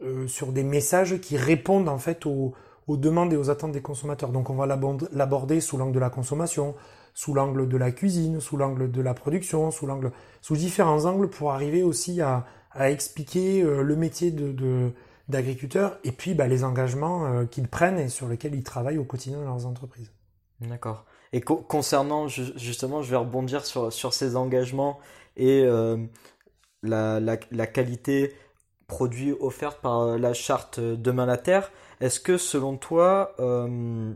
[0.02, 2.54] euh, sur des messages qui répondent en fait aux,
[2.88, 4.30] aux, demandes et aux attentes des consommateurs.
[4.30, 6.74] Donc on va l'aborder sous l'angle de la consommation,
[7.14, 10.10] sous l'angle de la cuisine, sous l'angle de la production, sous l'angle
[10.40, 12.46] sous différents angles pour arriver aussi à,
[12.80, 14.32] expliquer euh, le métier
[15.28, 19.04] d'agriculteurs et puis bah, les engagements euh, qu'ils prennent et sur lesquels ils travaillent au
[19.04, 20.12] quotidien dans leurs entreprises.
[20.60, 21.04] D'accord.
[21.32, 24.98] Et co concernant justement, je vais rebondir sur, ces engagements
[25.36, 25.96] et euh,
[26.82, 28.32] la, qualité
[28.88, 31.70] produit offerte par la charte Demain la Terre.
[32.00, 34.12] Est-ce que selon toi, euh,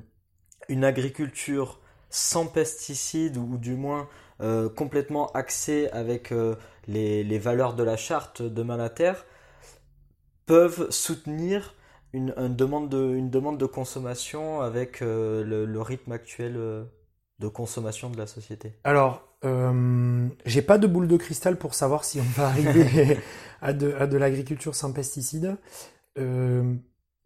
[0.68, 1.78] une agriculture
[2.10, 4.08] sans pesticides ou du moins
[4.40, 6.56] euh, complètement axée avec euh,
[6.86, 9.24] les, valeurs de la charte Demain la Terre
[10.46, 11.74] peuvent soutenir
[12.12, 18.74] une, demande, de, consommation avec euh, le, rythme actuel de consommation de la société?
[19.44, 23.18] Euh, j'ai pas de boule de cristal pour savoir si on va arriver
[23.62, 25.56] à de, à de l'agriculture sans pesticides.
[26.18, 26.74] Euh,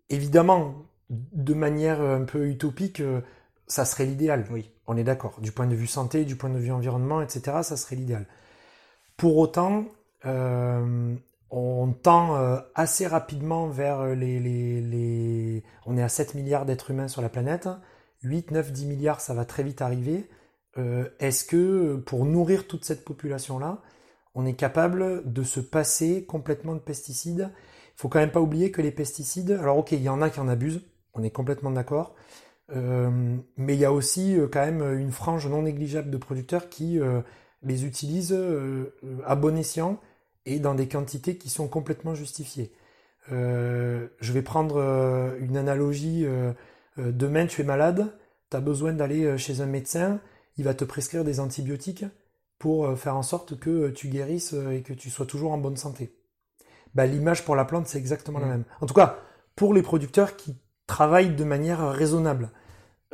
[0.09, 0.75] évidemment,
[1.11, 3.21] de manière un peu utopique, euh,
[3.67, 4.47] ça serait l'idéal.
[4.51, 4.71] Oui.
[4.87, 5.41] On est d'accord.
[5.41, 8.27] Du point de vue santé, du point de vue environnement, etc., ça serait l'idéal.
[9.17, 9.87] Pour autant,
[10.25, 11.15] euh,
[11.51, 12.37] on tend
[12.75, 15.65] assez rapidement vers les, les, les...
[15.87, 17.69] On est à 7 milliards d'êtres humains sur la planète.
[18.23, 20.29] 8, 9, 10 milliards, ça va très vite arriver.
[20.79, 23.83] Euh, Est-ce que pour nourrir toute cette population-là,
[24.35, 27.51] on est capable de se passer complètement de pesticides?
[27.97, 30.29] Il faut quand même pas oublier que les pesticides, alors ok, il y en a
[30.31, 30.83] qui en abusent,
[31.15, 32.15] on est complètement d'accord,
[32.75, 36.69] euh, mais il y a aussi euh, quand même une frange non négligeable de producteurs
[36.69, 37.21] qui euh,
[37.63, 39.99] les utilisent euh, à bon escient
[40.45, 42.73] et dans des quantités qui sont complètement justifiées.
[43.33, 44.79] Euh, je vais prendre
[45.41, 46.53] une analogie euh,
[46.99, 48.13] demain tu es malade,
[48.51, 50.21] tu as besoin d'aller euh, chez un médecin,
[50.57, 52.05] il va te prescrire des antibiotiques
[52.59, 55.77] pour euh, faire en sorte que tu guérisses et que tu sois toujours en bonne
[55.77, 56.17] santé.
[56.95, 58.43] Bah, L'image pour la plante, c'est exactement mmh.
[58.43, 58.65] la même.
[58.81, 59.19] En tout cas,
[59.55, 62.51] pour les producteurs qui travaillent de manière raisonnable.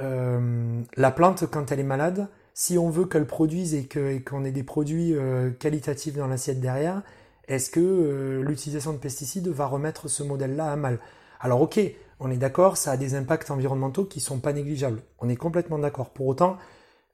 [0.01, 4.53] Euh, la plante, quand elle est malade, si on veut qu'elle produise et qu'on ait
[4.53, 7.03] des produits euh, qualitatifs dans l'assiette derrière,
[7.49, 10.99] est-ce que euh, l'utilisation de pesticides va remettre ce modèle-là à mal?
[11.41, 11.81] Alors ok,
[12.21, 15.03] on est d'accord, ça a des impacts environnementaux qui sont pas négligeables.
[15.19, 16.11] On est complètement d'accord.
[16.11, 16.57] Pour autant,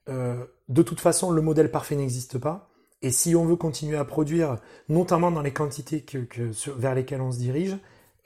[0.09, 2.71] euh, de toute façon, le modèle parfait n'existe pas.
[3.03, 6.95] Et si on veut continuer à produire, notamment dans les quantités que, que, sur, vers
[6.95, 7.77] lesquelles on se dirige,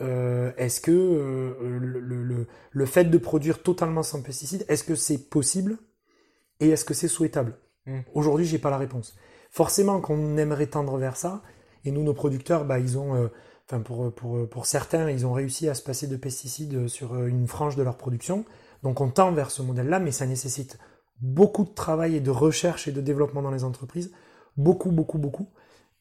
[0.01, 4.95] euh, est-ce que euh, le, le, le, fait de produire totalement sans pesticides, est-ce que
[4.95, 5.79] c'est possible
[6.61, 7.59] et est-ce que c'est souhaitable?
[7.87, 7.99] Mmh.
[8.15, 9.15] Aujourd'hui, j'ai pas la réponse.
[9.51, 11.43] Forcément qu'on aimerait tendre vers ça,
[11.85, 13.29] et nous, nos producteurs, bah, ils ont euh,
[13.69, 17.47] enfin pour, pour, pour certains, ils ont réussi à se passer de pesticides sur une
[17.47, 18.45] frange de leur production.
[18.83, 20.79] Donc on tend vers ce modèle-là, mais ça nécessite
[21.23, 24.13] beaucoup de travail et de recherche et de développement dans les entreprises.
[24.57, 25.49] Beaucoup, beaucoup, beaucoup.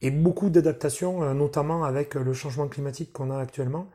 [0.02, 3.86] Et beaucoup d'adaptation, notamment avec le changement climatique qu'on a actuellement,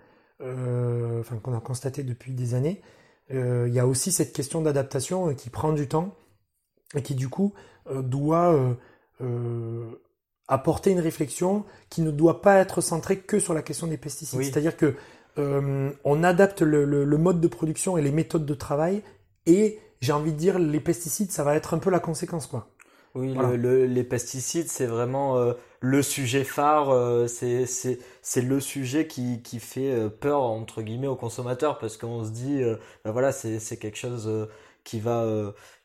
[0.41, 2.82] euh, enfin qu'on a constaté depuis des années.
[3.34, 6.15] Euh, il y a aussi cette question d'adaptation qui prend du temps
[6.95, 7.53] et qui du coup
[7.89, 8.55] euh, doit
[10.47, 14.39] apporter une réflexion qui ne doit pas être centrée que sur la question des pesticides.
[14.39, 14.45] Oui.
[14.45, 14.95] C'est-à-dire que
[15.38, 19.03] on adapte le, mode de production et les méthodes de travail
[19.45, 22.69] et j'ai envie de dire les pesticides ça va être un peu la conséquence quoi.
[23.17, 29.59] Oui, les pesticides, c'est vraiment euh, le sujet phare, euh, c'est le sujet qui, qui
[29.59, 32.61] fait euh, peur, entre guillemets, aux consommateurs, parce qu'on se dit,
[33.03, 34.29] ben voilà, c'est quelque chose
[34.83, 35.25] qui, va,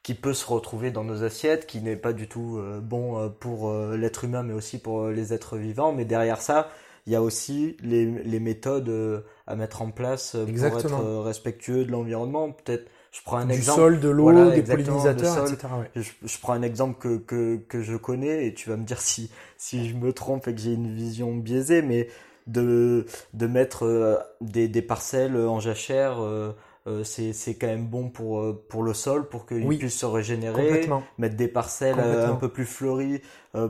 [0.02, 4.24] qui peut se retrouver dans nos assiettes, qui n'est pas du tout bon pour l'être
[4.24, 5.92] humain, mais aussi pour les êtres vivants.
[5.92, 6.68] Mais derrière ça,
[7.06, 11.90] il y a aussi les, les méthodes à mettre en place pour être respectueux de
[11.90, 12.52] l'environnement.
[12.52, 13.78] Peut-être je prends un du exemple.
[13.78, 15.68] sol, de l'eau, des pollinisateurs, etc.
[15.94, 19.30] Je, prends un exemple que, que, que je connais et tu vas me dire si,
[19.58, 22.08] si je me trompe et que j'ai une vision biaisée, mais
[22.46, 23.04] de,
[23.34, 26.56] de mettre euh, des, des parcelles en jachère, euh,
[26.86, 30.88] euh, c'est, c'est quand même bon pour, pour le sol, pour qu'il puisse se régénérer.
[31.18, 33.20] Mettre des parcelles un peu plus fleuries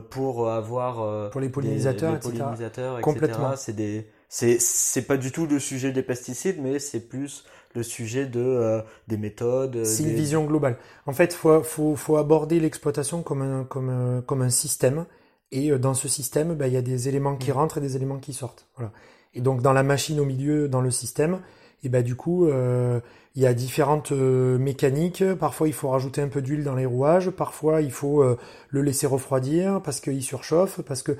[0.09, 3.39] pour avoir pour les pollinisateurs, des, pollinisateurs etc.
[3.57, 7.83] C'est des, c'est, c'est pas du tout le sujet des pesticides, mais c'est plus le
[7.83, 9.75] sujet de euh, des méthodes.
[9.75, 10.79] Euh, c'est une vision globale.
[11.05, 15.05] En fait, faut faut, faut aborder l'exploitation comme un comme un, comme un système.
[15.51, 17.53] Et euh, dans ce système, bah, il y a des éléments qui mm.
[17.53, 18.65] rentrent et des éléments qui sortent.
[18.75, 18.91] Voilà.
[19.35, 21.39] Et donc dans la machine au milieu, dans le système,
[21.83, 23.01] et bah du coup, euh,
[23.35, 25.23] il y a différentes mécaniques.
[25.39, 27.29] Parfois, il faut rajouter un peu d'huile dans les rouages.
[27.29, 28.23] Parfois, il faut
[28.69, 30.81] le laisser refroidir parce qu'il surchauffe.
[30.81, 31.17] Parce que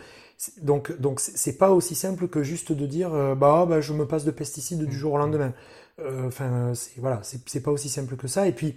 [0.62, 4.26] donc donc c'est pas aussi simple que juste de dire bah, bah je me passe
[4.26, 5.00] de pesticides du mm.
[5.00, 5.54] jour au lendemain.
[6.00, 8.48] Euh, enfin, c'est voilà, c'est pas aussi simple que ça.
[8.48, 8.76] Et puis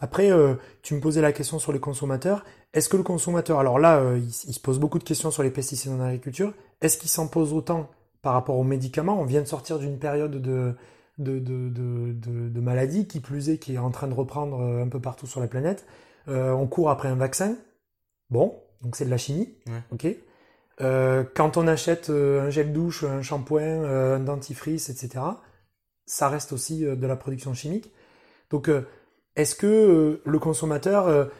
[0.00, 2.44] après, euh, tu me posais la question sur les consommateurs.
[2.72, 5.50] Est-ce que le consommateur, alors là, euh, il, se pose beaucoup de questions sur les
[5.50, 6.54] pesticides en agriculture.
[6.80, 7.90] Est-ce qu'il s'en pose autant
[8.22, 9.20] par rapport aux médicaments?
[9.20, 10.74] On vient de sortir d'une période de
[11.18, 14.88] de, de, de, de, maladie, qui plus est, qui est en train de reprendre un
[14.88, 15.84] peu partout sur la planète.
[16.26, 17.56] on court après un vaccin.
[18.30, 19.52] Bon, donc c'est de la chimie.
[19.92, 20.06] Ok.
[20.80, 25.20] Quand on achète un gel douche, un shampoing, un dentifrice, etc
[26.10, 27.90] ça reste aussi euh, de la production chimique.
[28.50, 28.82] Donc, euh,
[29.36, 31.30] est-ce que euh, le consommateur,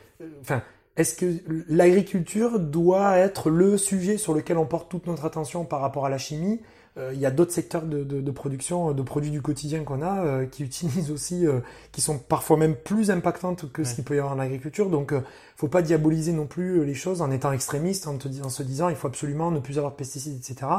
[0.41, 0.63] enfin,
[0.97, 5.81] est-ce que l'agriculture doit être le sujet sur lequel on porte toute notre attention par
[5.81, 6.61] rapport à la chimie?
[6.97, 11.11] Il y a d'autres secteurs de, production de produits du quotidien qu'on a qui utilisent
[11.11, 11.47] aussi,
[11.93, 14.91] qui sont parfois même plus impactantes que ce qu'il peut y avoir en agriculture.
[14.91, 15.15] Donc,
[15.57, 18.97] faut pas diaboliser non plus les choses en étant extrémiste, en, en se disant il
[18.97, 20.71] faut absolument ne plus avoir de pesticides, etc.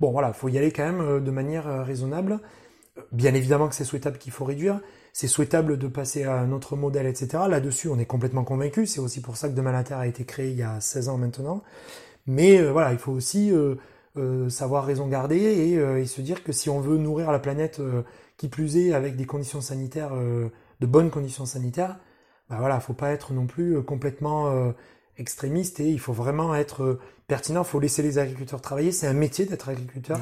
[0.00, 2.40] Bon, voilà, faut y aller quand même de manière raisonnable.
[3.12, 4.80] Bien évidemment que c'est souhaitable qu'il faut réduire,
[5.12, 7.44] c'est souhaitable de passer à un autre modèle, etc.
[7.48, 8.86] Là-dessus, on est complètement convaincu.
[8.86, 11.08] C'est aussi pour ça que Demain la Terre a été créé il y a 16
[11.08, 11.62] ans maintenant.
[12.26, 13.50] Mais euh, voilà, il faut aussi
[14.16, 17.80] euh, euh, savoir raison garder et, se dire que si on veut nourrir la planète,
[18.36, 21.98] qui plus est avec des conditions sanitaires, de bonnes conditions sanitaires,
[22.48, 24.72] bah voilà, faut pas être non plus complètement
[25.18, 27.64] extrémiste et il faut vraiment être pertinent.
[27.64, 28.92] Faut laisser les agriculteurs travailler.
[28.92, 30.18] C'est un métier d'être agriculteur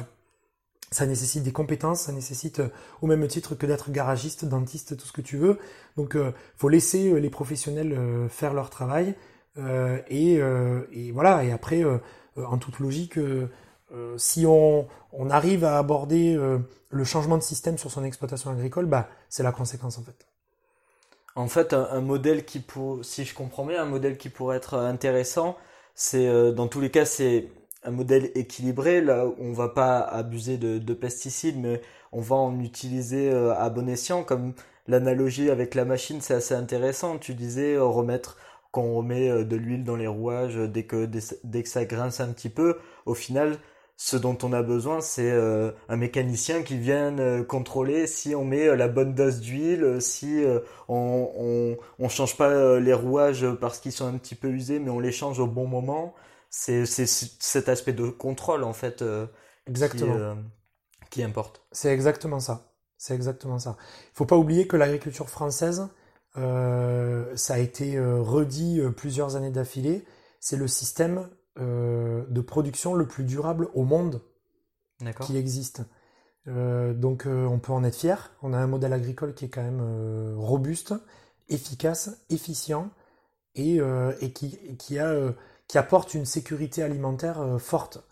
[0.91, 2.69] ça nécessite des compétences, ça nécessite euh,
[3.01, 5.59] au même titre que d'être garagiste, dentiste, tout ce que tu veux.
[5.97, 7.97] Donc, euh, faut laisser euh, les professionnels
[8.29, 9.15] faire leur travail
[10.09, 10.41] et,
[11.13, 11.43] voilà.
[11.43, 11.83] Et après,
[12.35, 13.17] en toute logique,
[14.17, 14.87] si on,
[15.29, 16.37] arrive à aborder
[16.89, 20.27] le changement de système sur son exploitation agricole, bah c'est la conséquence en fait.
[21.35, 22.65] En fait, un, modèle qui
[23.03, 25.57] si je comprends bien, un modèle qui pourrait être intéressant,
[25.93, 27.47] c'est dans tous les cas, c'est
[27.85, 31.81] un modèle équilibré, là on va pas abuser de, pesticides, mais
[32.11, 34.53] on va en utiliser euh, à bon escient, comme
[34.87, 37.17] l'analogie avec la machine, c'est assez intéressant.
[37.17, 38.37] Tu disais euh, remettre
[38.71, 41.07] quand on remet euh, de l'huile dans les rouages dès que
[41.43, 43.57] dès que ça grince un petit peu, au final,
[43.97, 48.87] ce dont on a besoin, c'est un mécanicien qui vienne contrôler si on met la
[48.89, 50.43] bonne dose d'huile, si
[50.89, 54.89] on, on, on change pas les rouages parce qu'ils sont un petit peu usés, mais
[54.89, 56.13] on les change au bon moment
[56.57, 59.27] c'est cet aspect de contrôle en fait euh,
[59.67, 60.13] exactement.
[60.13, 60.35] Qui, euh,
[61.09, 61.61] qui importe.
[61.71, 62.71] C'est exactement ça.
[62.97, 63.75] C'est exactement ça.
[64.13, 65.89] Il faut pas oublier que l'agriculture française,
[66.37, 70.05] euh, ça a été redit plusieurs années d'affilée,
[70.39, 74.21] c'est le système de production le plus durable au monde
[75.21, 75.83] qui existe.
[76.47, 78.31] donc on peut en être fier.
[78.41, 80.93] On a un modèle agricole qui est quand même robuste,
[81.49, 82.89] efficace, efficient
[83.55, 83.79] et,
[84.21, 85.33] et qui, qui a
[85.67, 88.03] qui apporte une sécurité alimentaire euh, forte.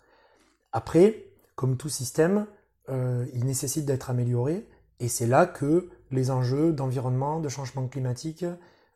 [0.72, 1.24] Après,
[1.54, 2.46] comme tout système,
[2.88, 4.66] euh, il nécessite d'être amélioré,
[5.00, 8.44] et c'est là que les enjeux d'environnement, de changement climatique,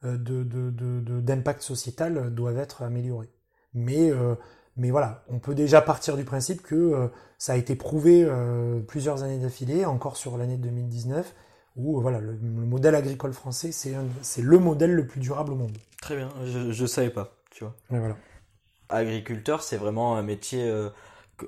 [0.04, 3.30] euh, d'impact sociétal doivent être améliorés.
[3.78, 4.10] Mais,
[4.76, 8.28] mais voilà, on peut déjà partir du principe que ça a été prouvé
[8.86, 11.34] plusieurs années d'affilée, encore sur l'année 2019,
[11.76, 15.76] où voilà, le, modèle agricole français, c'est le modèle le plus durable au monde.
[16.00, 17.74] Très bien, je ne savais pas, tu vois.
[17.90, 18.16] voilà
[18.88, 20.88] agriculteur, c'est vraiment un métier euh,
[21.42, 21.46] euh,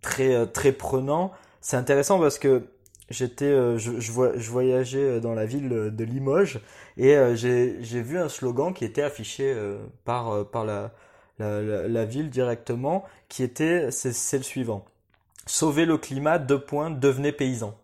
[0.00, 1.32] très euh, très prenant.
[1.60, 2.64] C'est intéressant parce que
[3.10, 6.60] j'étais, je, je, voyageais dans la ville de Limoges
[6.96, 9.54] et j'ai vu un slogan qui était affiché
[10.04, 10.92] par, par la,
[11.38, 14.84] la, la, ville directement, qui était, c'est le suivant.
[15.46, 17.76] Sauver le climat, deux points, devenez paysan.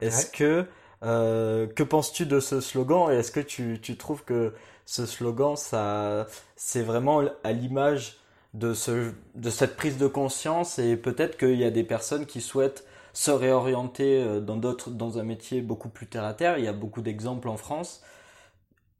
[0.00, 0.66] Est-ce que,
[1.02, 4.52] que penses-tu de ce slogan et est-ce que tu, tu trouves que
[4.84, 8.18] ce slogan, ça, c'est vraiment à l'image
[8.54, 12.40] de, ce, de cette prise de conscience et peut-être qu'il y a des personnes qui
[12.40, 16.58] souhaitent se réorienter euh, dans d'autres, dans un métier beaucoup plus terre à terre.
[16.58, 18.02] Il y a beaucoup d'exemples en France.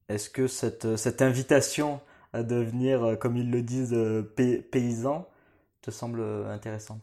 [0.08, 2.00] Est-ce que cette, cette invitation
[2.32, 4.22] à devenir, euh, comme ils le disent, euh,
[4.70, 5.26] paysan
[5.82, 7.02] te semble intéressante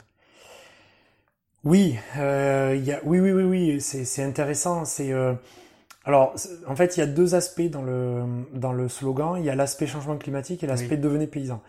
[1.62, 4.86] oui, euh, y a, oui, oui, oui, oui, c'est intéressant.
[4.86, 5.12] C'est
[6.04, 6.34] alors,
[6.66, 8.22] en fait, il y a deux aspects dans le,
[8.54, 9.36] dans le slogan.
[9.38, 11.60] Il y a l'aspect changement climatique et l'aspect devenez paysan.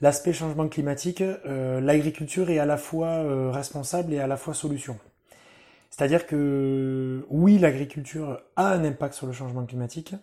[0.00, 4.54] L'aspect changement climatique, euh, l'agriculture est à la fois euh, responsable et à la fois
[4.54, 4.98] solution.
[5.90, 10.14] C'est-à-dire que oui, l'agriculture a un impact sur le changement climatique,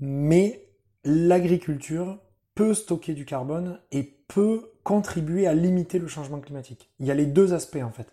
[0.00, 0.62] mais
[1.04, 2.18] l'agriculture
[2.54, 6.90] peut stocker du carbone et peut contribuer à limiter le changement climatique.
[7.00, 8.06] Il y a les deux aspects en fait.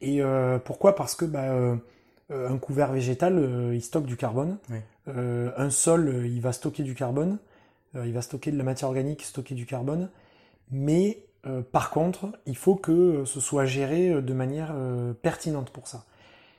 [0.00, 0.94] Et euh, pourquoi?
[0.94, 1.76] Parce que bah,
[2.32, 4.58] euh, un couvert végétal, euh, il stocke du carbone.
[5.08, 7.38] Euh, un sol, il va stocker du carbone.
[7.94, 10.10] il va stocker de la matière organique, stocker du carbone.
[10.70, 11.26] Mais
[11.72, 14.74] par contre, il faut que ce soit géré de manière
[15.22, 16.06] pertinente pour ça.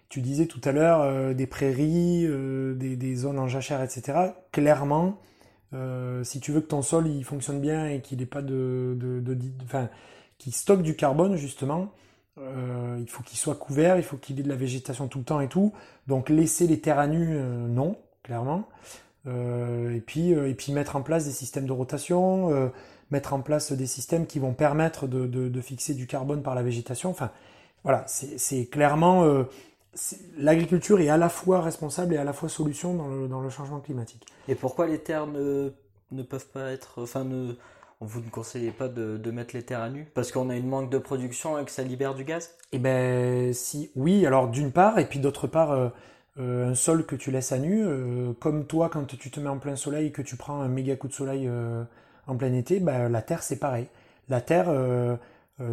[0.10, 2.28] Tu disais tout à l'heure des prairies,
[2.76, 4.34] des, zones en jachère, etc.
[4.52, 5.20] Clairement,
[6.24, 8.98] si tu veux que ton sol il fonctionne bien et qu'il n'ait pas de,
[9.64, 9.90] enfin,
[10.38, 11.92] qui stocke du carbone justement,
[12.40, 15.26] euh, il faut qu'il soit couvert, il faut qu'il ait de la végétation tout le
[15.26, 15.74] temps et tout.
[16.08, 18.68] Donc laisser les terres à nu, euh, non, clairement.
[19.26, 22.72] Euh, et puis et puis mettre en place des systèmes de rotation,
[23.12, 27.10] mettre en place des systèmes qui vont permettre de, fixer du carbone par la végétation.
[27.10, 27.32] Enfin,
[27.84, 29.46] voilà, c'est clairement
[30.38, 33.50] l'agriculture est à la fois responsable et à la fois solution dans le, dans le
[33.50, 34.26] changement climatique.
[34.48, 35.72] Et pourquoi les terres ne,
[36.12, 37.54] ne peuvent pas être, enfin ne
[38.06, 40.08] vous ne conseillez pas de, mettre les terres à nu?
[40.14, 42.52] Parce qu'on a une manque de production et que ça libère du gaz?
[42.72, 44.26] Eh ben si, oui.
[44.26, 45.90] Alors d'une part et puis d'autre part, euh,
[46.40, 49.50] euh, un sol que tu laisses à nu, euh, comme toi quand tu te mets
[49.50, 51.50] en plein soleil et que tu prends un méga coup de soleil
[52.28, 53.88] en plein été, ben, la terre c'est pareil.
[54.30, 54.72] La terre,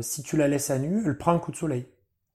[0.00, 1.86] si tu la laisses à nu, elle prend un coup de soleil.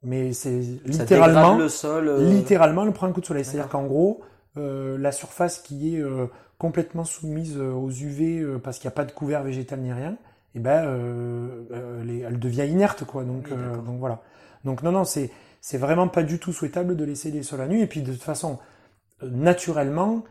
[0.05, 3.43] Mais c'est littéralement, le sol, littéralement, elle prend un coup de soleil.
[3.43, 4.21] C'est-à-dire qu'en gros,
[4.55, 6.03] la surface qui est
[6.57, 9.91] complètement soumise euh, aux UV euh, parce qu'il n'y a pas de couvert végétal ni
[9.91, 10.17] rien, et
[10.55, 13.23] eh ben euh, elle devient inerte quoi.
[13.23, 14.21] Donc donc voilà.
[14.63, 17.67] Donc non non c'est c'est vraiment pas du tout souhaitable de laisser les sols à
[17.67, 18.59] nu et puis de toute façon
[19.21, 20.23] naturellement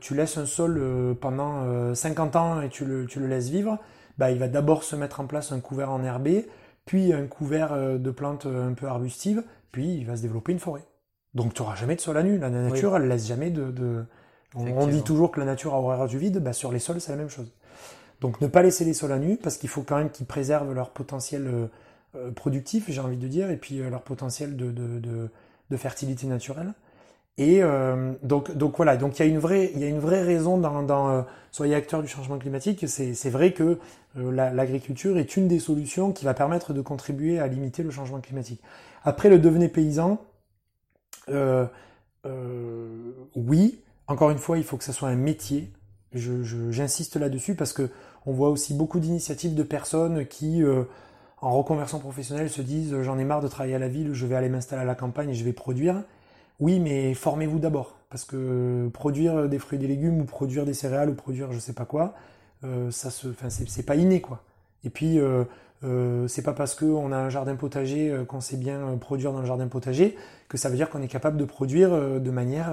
[0.00, 3.78] tu laisses un sol pendant 50 ans et tu le, tu le laisses vivre,
[4.18, 6.46] bah, il va d'abord se mettre en place un couvert en herbé,
[6.84, 10.84] puis un couvert de plantes un peu arbustives, puis il va se développer une forêt.
[11.34, 12.38] Donc tu n'auras jamais de sol à nu.
[12.38, 14.04] La nature, elle laisse jamais de, de,
[14.54, 17.12] on, dit toujours que la nature a horreur du vide, bah sur les sols c'est
[17.12, 17.52] la même chose.
[18.20, 20.72] Donc ne pas laisser les sols à nu, parce qu'il faut quand même qu'ils préservent
[20.72, 21.66] leur potentiel euh,
[22.14, 26.26] euh, productif, j'ai envie de dire, et puis euh, leur potentiel de, de, de, fertilité
[26.26, 26.74] naturelle.
[27.38, 27.62] Et
[28.22, 30.58] donc, donc voilà, donc il y a une vraie, il y a une vraie raison
[30.58, 32.86] dans, dans soyez acteur du changement climatique.
[32.86, 33.78] C'est vrai que
[34.14, 38.60] l'agriculture est une des solutions qui va permettre de contribuer à limiter le changement climatique.
[39.02, 40.20] Après, le devenez paysan,
[43.34, 45.72] oui, encore une fois, il faut que ce soit un métier.
[46.12, 47.88] J'insiste là-dessus parce que
[48.26, 50.84] on voit aussi beaucoup d'initiatives de personnes qui, euh,
[51.40, 54.34] en reconversion professionnelle, se disent j'en ai marre de travailler à la ville, je vais
[54.34, 56.02] aller m'installer à la campagne et je vais produire.
[56.62, 60.74] Oui, mais formez-vous d'abord parce que produire des fruits et des légumes ou produire des
[60.74, 62.14] céréales ou produire je sais pas quoi,
[62.64, 64.42] euh, ça se, enfin c'est pas inné quoi.
[64.84, 65.44] Et puis euh,
[65.84, 69.46] euh, c'est pas parce qu'on a un jardin potager qu'on sait bien produire dans le
[69.46, 70.16] jardin potager
[70.48, 72.70] que ça veut dire qu'on est capable de produire de manière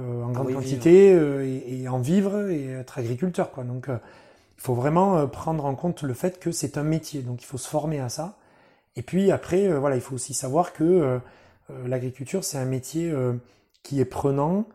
[0.00, 3.50] euh, en grande quantité euh, et, en vivre et être agriculteur.
[3.50, 3.64] Quoi.
[3.64, 3.98] Donc euh,
[4.56, 7.58] il faut vraiment prendre en compte le fait que c'est un métier, donc il faut
[7.58, 8.38] se former à ça.
[8.96, 11.18] Et puis après, voilà, il faut aussi savoir que
[11.86, 13.14] l'agriculture, c'est un métier
[13.82, 14.66] qui est prenant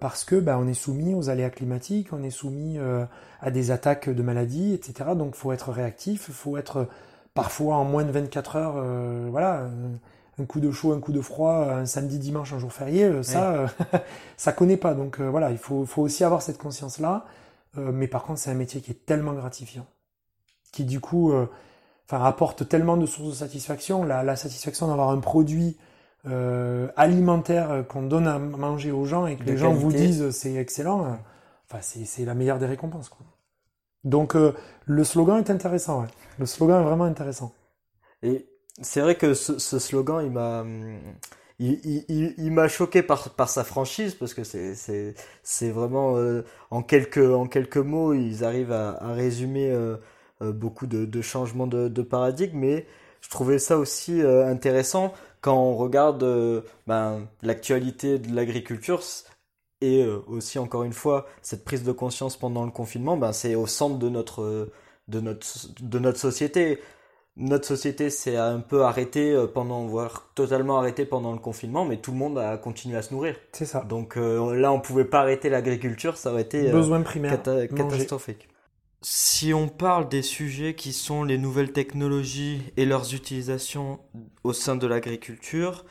[0.00, 2.78] parce que ben, on est soumis aux aléas climatiques, on est soumis
[3.40, 5.10] à des attaques de maladies, etc.
[5.16, 6.88] Donc il faut être réactif, il faut être
[7.34, 9.68] parfois en moins de 24 heures, voilà,
[10.38, 13.22] un coup de chaud, un coup de froid, un samedi, dimanche, un jour férié, euh,
[13.22, 13.68] ça, euh,
[14.36, 14.94] ça connaît pas.
[14.94, 17.26] Donc euh, voilà, il faut, faut aussi avoir cette conscience-là.
[17.76, 19.86] mais par contre, c'est un métier qui est tellement gratifiant,
[20.72, 21.32] qui du coup,
[22.06, 24.04] enfin, apporte tellement de sources de satisfaction.
[24.04, 25.78] La, la satisfaction d'avoir un produit
[26.96, 31.18] alimentaire qu'on donne à manger aux gens et que les gens vous disent c'est excellent.
[31.68, 33.08] Enfin, c'est la meilleure des récompenses.
[33.08, 33.26] Quoi.
[34.04, 36.02] Donc le slogan est intéressant.
[36.02, 36.08] Ouais.
[36.38, 37.52] Le slogan est vraiment intéressant.
[38.22, 38.46] Et
[38.80, 40.64] c'est vrai que ce, slogan, il m'a,
[41.58, 46.82] il, m'a choqué par, par sa franchise parce que c'est, c'est, c'est vraiment euh, en,
[46.82, 49.96] quelques, en quelques mots, ils arrivent à, à résumer euh,
[50.40, 52.58] euh, beaucoup de, de changements de, de, paradigme.
[52.58, 52.86] Mais
[53.20, 55.12] je trouvais ça aussi intéressant
[55.42, 56.24] quand on regarde
[56.86, 59.02] ben, l'actualité de l'agriculture
[59.82, 63.18] et aussi encore une fois cette prise de conscience pendant le confinement.
[63.18, 64.70] Ben, c'est au centre de notre,
[65.08, 65.46] de notre,
[65.82, 66.78] de notre société
[67.36, 71.96] notre société s'est un peu arrêtée euh, pendant, voire totalement arrêtée pendant le confinement, mais
[71.96, 73.36] tout le monde a continué à se nourrir.
[73.52, 73.80] C'est ça.
[73.88, 78.48] Donc euh, là, on pouvait pas arrêter l'agriculture, ça aurait été euh, Besoin primaire, catastrophique.
[79.02, 84.00] Si on parle des sujets qui sont les nouvelles technologies et leurs utilisations
[84.44, 85.84] au sein de l'agriculture,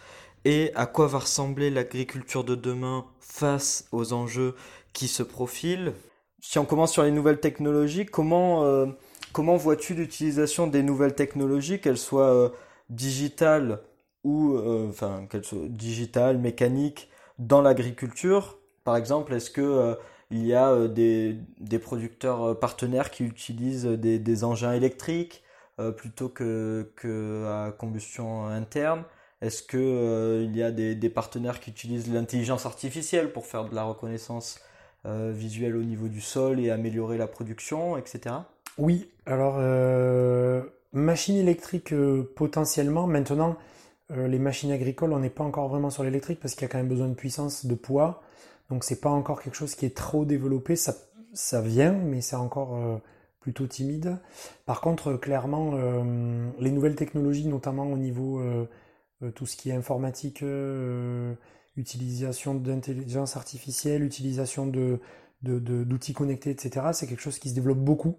[0.46, 4.56] et à quoi va ressembler l'agriculture de demain face aux enjeux
[4.94, 5.94] qui se profilent,
[6.40, 8.88] si on commence sur les nouvelles technologies, comment
[9.32, 12.50] Comment vois-tu l'utilisation des nouvelles technologies, qu'elles soient euh,
[12.90, 13.82] digitales
[14.26, 14.92] ou euh,
[15.30, 17.10] qu'elles soient digitales, mécaniques,
[17.40, 18.58] dans l'agriculture?
[18.84, 19.96] Par exemple, est-ce que euh,
[20.32, 25.44] il y a des, des, producteurs partenaires qui utilisent des, des engins électriques
[25.98, 29.04] plutôt que, que, à combustion interne
[29.42, 33.76] Est-ce que il y a des, des, partenaires qui utilisent l'intelligence artificielle pour faire de
[33.76, 34.60] la reconnaissance
[35.06, 38.36] visuelle au niveau du sol et améliorer la production, etc.
[38.78, 40.64] Oui, alors euh,
[40.94, 43.08] machines électriques euh, potentiellement.
[43.08, 43.58] Maintenant,
[44.12, 46.70] euh, les machines agricoles, on n'est pas encore vraiment sur l'électrique parce qu'il y a
[46.70, 48.24] quand même besoin de puissance, de poids.
[48.72, 50.76] Donc c'est pas encore quelque chose qui est trop développé.
[50.76, 52.80] Ça, vient, mais c'est encore
[53.40, 54.18] plutôt timide.
[54.66, 55.74] Par contre, clairement,
[56.60, 58.42] les nouvelles technologies, notamment au niveau
[59.36, 60.44] tout ce qui est informatique,
[61.78, 64.72] utilisation d'intelligence artificielle, utilisation
[65.44, 68.16] d'outils connectés, etc., c'est quelque chose qui se développe beaucoup.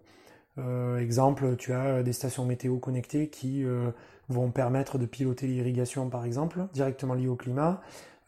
[0.59, 3.90] Euh, exemple, tu as des stations météo connectées qui euh,
[4.28, 7.80] vont permettre de piloter l'irrigation, par exemple, directement liée au climat.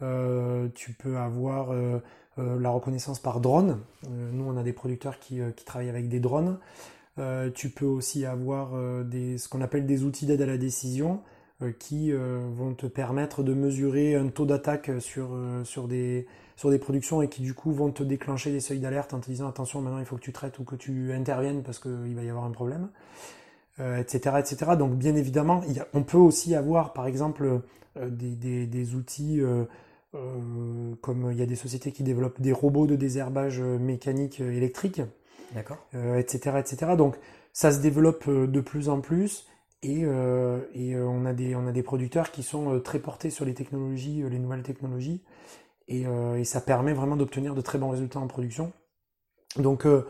[0.04, 1.72] Euh, tu peux avoir
[2.36, 3.80] la reconnaissance par drone.
[4.08, 6.58] nous, on a des producteurs qui, travaillent avec des drones.
[7.54, 8.72] tu peux aussi avoir
[9.04, 11.20] des, ce qu'on appelle des outils d'aide à la décision
[11.78, 15.28] qui vont te permettre de mesurer un taux d'attaque sur,
[15.64, 16.26] sur des,
[16.56, 19.26] sur des productions et qui du coup vont te déclencher des seuils d'alerte en te
[19.26, 22.22] disant attention maintenant il faut que tu traites ou que tu interviennes parce qu'il va
[22.22, 22.88] y avoir un problème,
[23.78, 24.72] etc., euh, etc.
[24.78, 27.60] Donc bien évidemment, on peut aussi avoir par exemple
[27.96, 29.64] euh, des, outils euh,
[31.00, 35.02] comme il y a des sociétés qui développent des robots de désherbage mécanique électrique,
[35.96, 36.92] etc., etc.
[36.96, 37.16] Donc
[37.52, 39.46] ça se développe de plus en plus.
[39.82, 40.00] Et,
[40.74, 44.22] et on, a des, on a des producteurs qui sont très portés sur les technologies,
[44.30, 45.20] les nouvelles technologies,
[45.90, 48.72] euh, et, ça permet vraiment d'obtenir de très bons résultats en production.
[49.56, 50.06] Donc euh,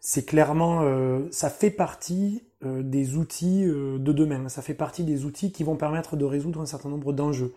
[0.00, 5.52] c'est clairement, euh, ça fait partie des outils de demain, ça fait partie des outils
[5.52, 7.54] qui vont permettre de résoudre un certain nombre d'enjeux.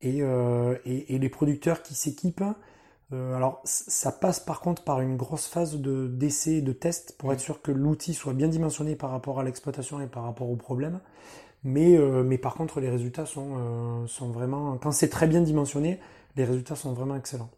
[0.00, 2.44] Et, et, les producteurs qui s'équipent,
[3.10, 7.32] alors ça passe par contre par une grosse phase de d'essai et de test pour
[7.32, 10.56] être sûr que l'outil soit bien dimensionné par rapport à l'exploitation et par rapport au
[10.56, 11.00] problème.
[11.64, 15.98] Mais, mais par contre les résultats sont, sont vraiment, quand c'est très bien dimensionné,
[16.36, 17.50] les résultats sont vraiment excellents.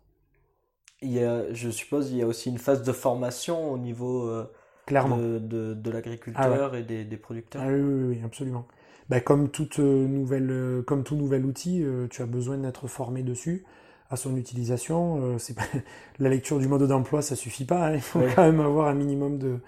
[1.02, 4.26] Il y a, je suppose il y a aussi une phase de formation au niveau
[4.26, 4.50] euh,
[4.90, 7.62] de, de, l'agriculteur ah et des, des producteurs.
[7.64, 8.66] Ah oui, oui, absolument.
[9.10, 13.22] Ben, comme, toute euh, nouvelle, euh, comme tout nouvel outil, tu as besoin d'être formé
[13.22, 13.64] dessus,
[14.08, 15.38] à son utilisation.
[15.38, 15.64] c'est pas...
[16.18, 17.88] La lecture du mode d'emploi, ça suffit pas.
[17.88, 17.94] Hein.
[17.94, 19.60] Il faut quand même avoir un minimum de,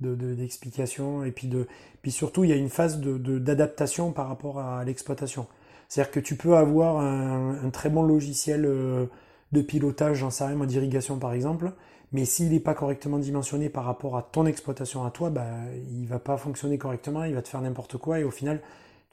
[0.00, 1.24] d'explications.
[1.24, 1.66] et puis, de,
[2.02, 5.46] puis surtout, il y a une phase d'adaptation par rapport à l'exploitation.
[5.92, 9.04] C'est-à-dire que tu peux avoir un, très bon logiciel euh,
[9.52, 11.70] de pilotage, j'en sais rien, d'irrigation par exemple,
[12.12, 15.44] mais s'il n'est pas correctement dimensionné par rapport à ton exploitation à toi, bah,
[15.90, 18.62] il va pas fonctionner correctement, il va te faire n'importe quoi, et au final,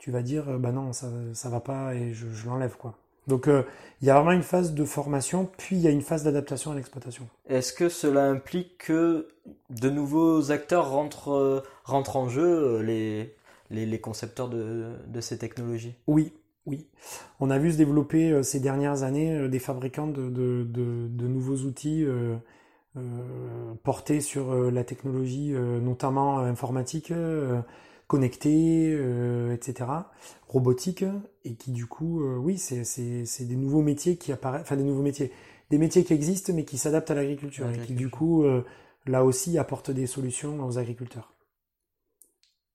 [0.00, 2.96] tu vas dire, bah non, ça, ça va pas, et je, l'enlève, quoi.
[3.28, 3.62] Donc euh,
[4.00, 6.72] il y a vraiment une phase de formation, puis il y a une phase d'adaptation
[6.72, 7.28] à l'exploitation.
[7.48, 9.28] Est-ce que cela implique que
[9.68, 13.32] de nouveaux acteurs rentrent, euh, rentrent en jeu, les,
[13.70, 15.94] les, concepteurs de, de, ces technologies?
[16.08, 16.32] Oui,
[16.66, 16.86] oui,
[17.40, 22.04] on a vu se développer euh, ces dernières années euh, des fabricants de, nouveaux outils
[22.04, 22.36] euh,
[23.82, 27.12] portés sur la technologie, notamment informatique,
[28.10, 28.92] connectée,
[29.54, 29.88] etc.,
[30.48, 31.04] robotique,
[31.44, 35.30] et qui du coup, oui, c'est des nouveaux métiers qui apparaissent, enfin des nouveaux métiers,
[35.70, 38.44] des métiers qui existent mais qui s'adaptent à l'agriculture, et qui du coup,
[39.06, 41.32] là aussi, apportent des solutions aux agriculteurs.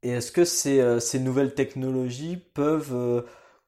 [0.03, 3.25] Et est-ce que ces, nouvelles technologies peuvent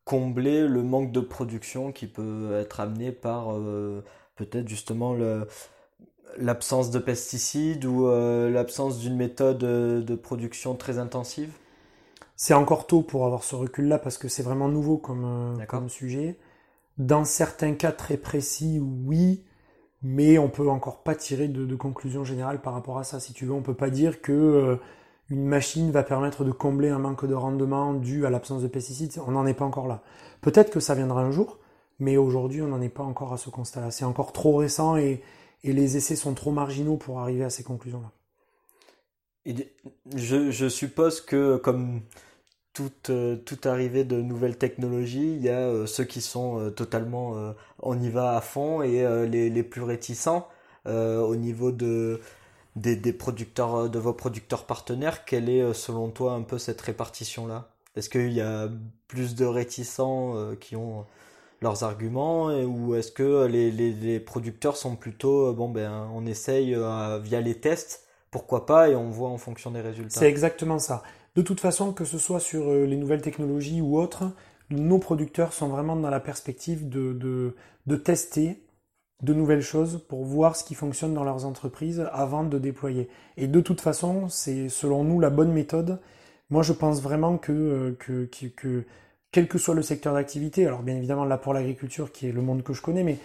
[0.08, 4.02] combler le manque de production qui peut être amené par euh,
[4.38, 5.14] peut-être justement
[6.38, 11.52] l'absence de pesticides ou euh, l'absence d'une méthode euh, de production très intensive?
[12.36, 16.38] C'est encore tôt pour avoir ce recul-là parce que c'est vraiment nouveau comme, comme sujet.
[16.98, 19.44] Dans certains cas très précis, oui,
[20.04, 23.20] mais on peut encore pas tirer de, de conclusion générale par rapport à ça.
[23.20, 24.76] Si tu veux, on peut pas dire que euh,
[25.30, 29.14] une machine va permettre de combler un manque de rendement dû à l'absence de pesticides.
[29.26, 30.02] On n'en est pas encore là.
[30.42, 31.60] Peut-être que ça viendra un jour,
[32.00, 33.92] mais aujourd'hui, on n'en est pas encore à ce constat-là.
[33.92, 35.22] C'est encore trop récent et,
[35.64, 38.12] et les essais sont trop marginaux pour arriver à ces conclusions-là.
[40.16, 42.02] Je, suppose que comme
[42.74, 46.70] toute, euh, toute arrivée de nouvelles technologies, il y a euh, ceux qui sont euh,
[46.70, 50.48] totalement on y va à fond et les, les, plus réticents
[50.86, 52.22] au niveau de,
[52.76, 55.26] des, des, producteurs, de vos producteurs partenaires.
[55.26, 57.70] Quelle est selon toi un peu cette répartition-là?
[57.96, 58.70] Est-ce qu'il y a
[59.08, 61.06] plus de réticents qui ont
[61.62, 66.78] leurs arguments ou est-ce que les, les, producteurs sont plutôt bon ben on essaye
[67.24, 70.20] via les tests pourquoi pas et on voit en fonction des résultats.
[70.20, 71.04] C'est exactement ça.
[71.36, 74.32] De toute façon, que ce soit sur euh, les nouvelles technologies ou autres,
[74.70, 77.56] nos producteurs sont vraiment dans la perspective de, de,
[77.86, 78.64] de tester
[79.24, 83.10] de nouvelles choses pour voir ce qui fonctionne dans leurs entreprises avant de déployer.
[83.38, 86.00] Et de toute façon, c'est selon nous la bonne méthode.
[86.50, 88.84] Moi, je pense vraiment euh, que, que
[89.32, 92.42] quel que soit le secteur d'activité, alors bien évidemment là pour l'agriculture qui est le
[92.42, 93.18] monde que je connais, mais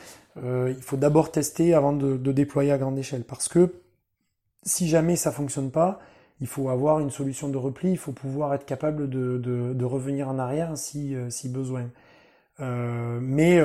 [0.43, 3.75] euh, il faut d'abord tester avant de, déployer à grande échelle parce que
[4.65, 6.01] si jamais ça fonctionne pas,
[6.41, 10.39] il faut avoir une solution de repli, il faut pouvoir être capable de, revenir en
[10.39, 11.89] arrière si, euh, besoin.
[12.61, 13.61] Euh, mais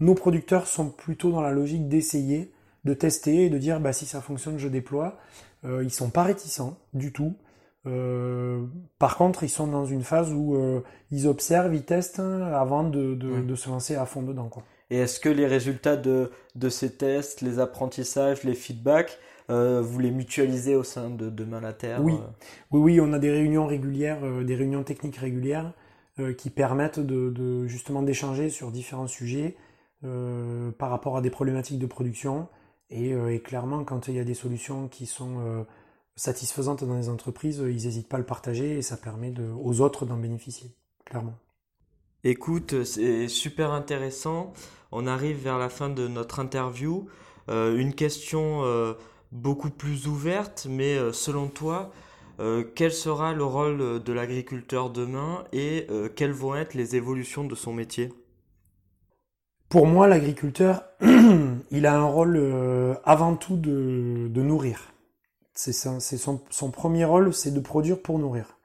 [0.00, 2.52] nos producteurs sont plutôt dans la logique d'essayer,
[2.84, 5.18] de tester et de dire bah, si ça fonctionne, je déploie.
[5.64, 7.34] Ils sont pas réticents du tout.
[7.86, 8.64] Euh,
[8.98, 10.56] par contre, ils sont dans une phase où
[11.10, 14.48] ils observent, ils testent avant de, de, de, se lancer à fond dedans.
[14.48, 14.64] Quoi.
[14.90, 19.18] Et est-ce que les résultats de, de ces tests, les apprentissages, les feedbacks,
[19.50, 22.26] euh, vous les mutualisez au sein de Demain la Terre Oui, euh?
[22.72, 25.72] Oui, oui, on a des réunions régulières, euh, des réunions techniques régulières
[26.38, 29.54] qui permettent de, de justement d'échanger sur différents sujets
[30.00, 32.48] par rapport à des problématiques de production.
[32.88, 35.66] Et, et, clairement, quand il y a des solutions qui sont
[36.16, 39.80] satisfaisantes dans les entreprises, ils n'hésitent pas à le partager et ça permet de, aux
[39.80, 40.70] autres d'en bénéficier,
[41.04, 41.34] clairement.
[42.24, 44.52] Écoute, c'est super intéressant.
[44.90, 47.06] On arrive vers la fin de notre interview.
[47.48, 48.94] Euh, une question euh,
[49.30, 51.92] beaucoup plus ouverte, mais euh, selon toi,
[52.74, 55.86] quel sera le rôle de l'agriculteur demain et
[56.16, 58.12] quelles vont être les évolutions de son métier?
[59.70, 60.84] Pour moi, l'agriculteur,
[61.70, 62.38] il a un rôle
[63.04, 64.92] avant tout de, de nourrir.
[65.56, 65.98] C'est son,
[66.50, 68.58] son, premier rôle, c'est de produire pour nourrir.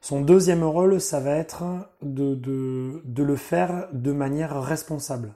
[0.00, 1.64] Son deuxième rôle, ça va être
[2.02, 5.34] de, de, le faire de manière responsable.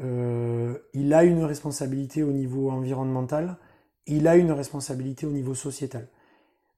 [0.00, 3.58] Euh, il a une responsabilité au niveau environnemental,
[4.06, 6.08] il a une responsabilité au niveau sociétal.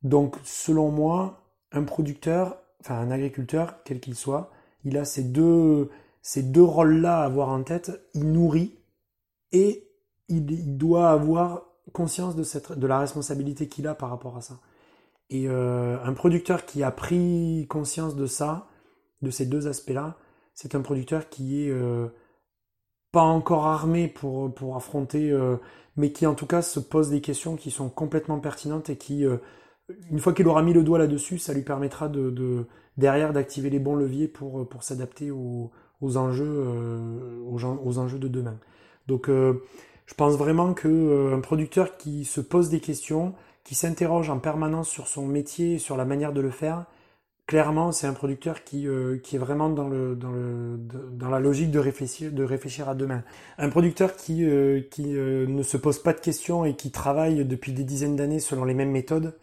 [0.02, 4.50] Donc, selon moi, un producteur, enfin un agriculteur, quel qu'il soit,
[4.84, 5.90] il a ces deux,
[6.22, 7.92] ces deux rôles-là à avoir en tête.
[8.14, 8.74] Il nourrit
[9.52, 9.88] et
[10.28, 14.41] il, il doit avoir conscience de, cette, de la responsabilité qu'il a par rapport à
[14.41, 14.59] ça.
[15.30, 18.68] Et euh, un producteur qui a pris conscience de ça,
[19.22, 20.16] de ces deux aspects-là,
[20.55, 22.09] c'est un producteur qui est euh,
[23.12, 25.57] pas encore armé pour, pour affronter, euh,
[25.97, 29.24] mais qui en tout cas se pose des questions qui sont complètement pertinentes et qui,
[30.11, 32.66] une fois qu'il aura mis le doigt là-dessus, ça lui permettra de, de
[32.97, 35.70] derrière d'activer les bons leviers pour, pour s'adapter aux,
[36.01, 36.66] aux, enjeux,
[37.47, 38.59] aux, enjeux de demain.
[39.07, 39.30] Donc
[40.06, 44.89] je pense vraiment que un producteur qui se pose des questions, qui s'interroge en permanence
[44.89, 46.86] sur son métier, sur la manière de le faire,
[47.47, 50.76] clairement, c'est un producteur qui, euh, qui est vraiment dans, le, dans, le,
[51.12, 53.22] dans la logique de réfléchir, de réfléchir à demain.
[53.59, 57.44] Un producteur qui, euh, qui euh, ne se pose pas de questions et qui travaille
[57.44, 59.36] depuis des dizaines d'années selon les mêmes méthodes,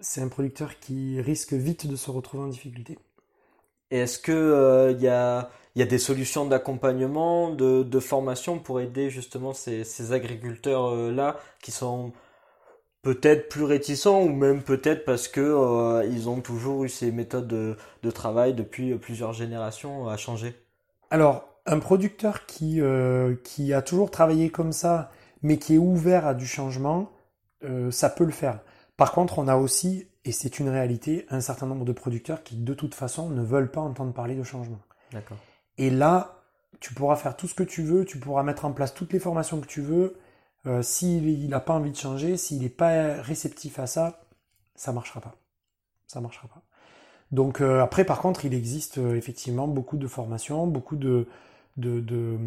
[0.00, 2.98] c'est un producteur qui risque vite de se retrouver en difficulté.
[3.90, 8.58] Et est-ce que il y a il y a des solutions d'accompagnement, de, de formation
[8.58, 12.12] pour aider justement ces, ces agriculteurs là qui sont
[13.02, 17.48] peut-être plus réticents ou même peut-être parce que euh, ils ont toujours eu ces méthodes
[17.48, 20.54] de, de, travail depuis plusieurs générations à changer
[21.10, 25.10] Alors, un producteur qui, euh, qui a toujours travaillé comme ça,
[25.42, 27.10] mais qui est ouvert à du changement,
[27.64, 28.60] euh, ça peut le faire.
[28.96, 32.56] Par contre, on a aussi, et c'est une réalité, un certain nombre de producteurs qui
[32.56, 34.80] de toute façon ne veulent pas entendre parler de changement.
[35.12, 35.38] D'accord.
[35.78, 36.42] Et là,
[36.80, 39.18] tu pourras faire tout ce que tu veux, tu pourras mettre en place toutes les
[39.18, 40.16] formations que tu veux,
[40.66, 44.20] euh, s'il n'a pas envie de changer, s'il n'est pas réceptif à ça,
[44.74, 45.34] ça marchera pas.
[46.06, 46.62] Ça marchera pas.
[47.32, 51.26] Donc euh, après, par contre, il existe euh, effectivement beaucoup de formations, beaucoup de,
[51.76, 52.38] de, de,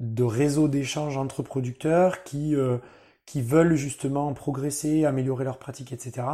[0.00, 2.78] de réseaux d'échanges entre producteurs qui, euh,
[3.26, 6.26] qui veulent justement progresser, améliorer leurs pratiques, etc.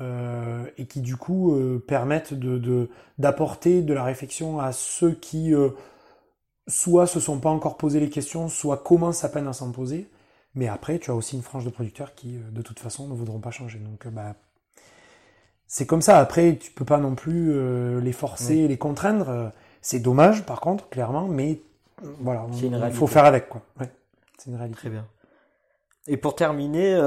[0.00, 1.54] Euh, et qui du coup
[1.86, 5.52] permettent de, d'apporter de, la réflexion à ceux qui
[6.70, 10.08] soit se sont pas encore posé les questions, soit commencent à peine à s'en poser.
[10.54, 13.14] Mais après, tu as aussi une frange de producteurs qui, euh, de toute façon, ne
[13.14, 13.78] voudront pas changer.
[13.78, 14.34] Donc, euh, bah,
[15.66, 16.18] c'est comme ça.
[16.18, 19.52] Après, tu peux pas non plus euh, les forcer, les contraindre.
[19.80, 21.60] C'est dommage, par contre, clairement, mais
[22.20, 23.62] voilà, il faut faire avec, quoi.
[24.38, 24.80] c'est une réalité.
[24.80, 25.06] Très bien.
[26.06, 26.98] Et pour terminer,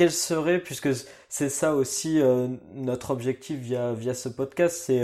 [0.00, 0.88] quel serait, puisque
[1.28, 2.20] c'est ça aussi
[2.74, 5.02] notre objectif via, via ce podcast, c'est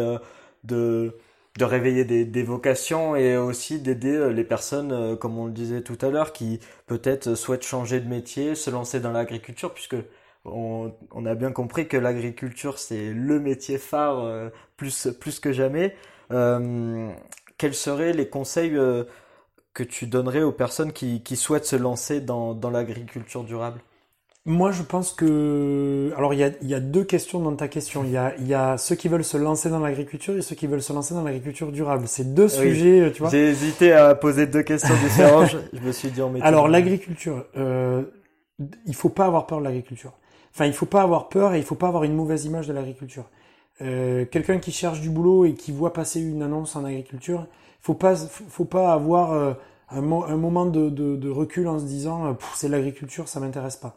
[0.64, 1.14] de
[1.58, 5.82] de réveiller des, vocations et aussi d'aider euh, les personnes, euh, comme on le disait
[5.82, 9.96] tout à l'heure, qui peut-être souhaitent changer de métier, se lancer dans l'agriculture, puisque
[10.44, 10.92] on,
[11.26, 15.96] a bien compris que l'agriculture c'est le métier phare euh, plus, plus que jamais.
[16.30, 18.78] quels seraient les conseils
[19.74, 23.80] que tu donnerais aux personnes qui, souhaitent se lancer dans l'agriculture durable?
[24.48, 26.12] Moi, je pense que.
[26.16, 28.04] Alors, il y a, deux questions dans ta question.
[28.04, 28.12] Il
[28.48, 31.14] y a, ceux qui veulent se lancer dans l'agriculture et ceux qui veulent se lancer
[31.14, 32.04] dans l'agriculture durable.
[32.06, 33.30] C'est deux sujets, tu vois.
[33.30, 35.56] J'ai hésité à poser deux questions différentes.
[35.72, 38.04] je me suis dit en Alors, l'agriculture, euh,
[38.86, 40.12] il faut pas avoir peur de l'agriculture.
[40.54, 42.72] Enfin, il faut pas avoir peur et il faut pas avoir une mauvaise image de
[42.72, 43.24] l'agriculture.
[43.82, 47.48] Euh, quelqu'un qui cherche du boulot et qui voit passer une annonce en agriculture,
[47.80, 49.54] faut pas, faut pas avoir euh,
[49.90, 53.96] un, moment de, recul en se disant, c'est l'agriculture, ça m'intéresse pas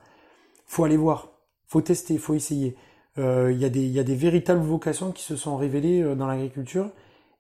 [0.69, 1.31] faut aller voir,
[1.67, 2.77] faut tester, faut essayer.
[3.17, 6.91] Euh, il y, y, a des véritables vocations qui se sont révélées euh, dans l'agriculture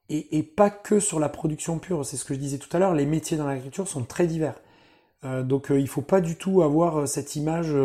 [0.09, 2.03] et, et, pas que sur la production pure.
[2.05, 2.95] C'est ce que je disais tout à l'heure.
[2.95, 4.59] Les métiers dans l'agriculture sont très divers.
[5.25, 7.75] Euh, donc euh, il faut pas du tout avoir cette image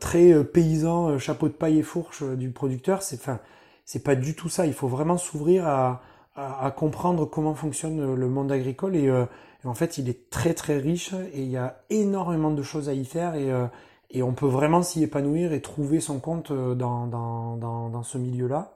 [0.00, 3.02] très paysan, chapeau de paille et fourche du producteur.
[3.02, 3.38] C'est enfin
[3.84, 4.66] c'est pas du tout ça.
[4.66, 6.02] Il faut vraiment s'ouvrir à,
[6.34, 10.54] à, à, comprendre comment fonctionne le monde agricole et, et, en fait il est très
[10.54, 13.48] très riche et il y a énormément de choses à y faire et
[14.10, 18.18] et on peut vraiment s'y épanouir et trouver son compte euh, dans, dans, dans, ce
[18.18, 18.74] milieu-là.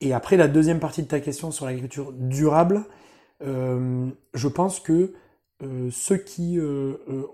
[0.00, 2.84] Et après, la deuxième partie de ta question sur l'agriculture durable,
[3.42, 5.14] euh, je pense que
[5.62, 6.58] euh, ceux qui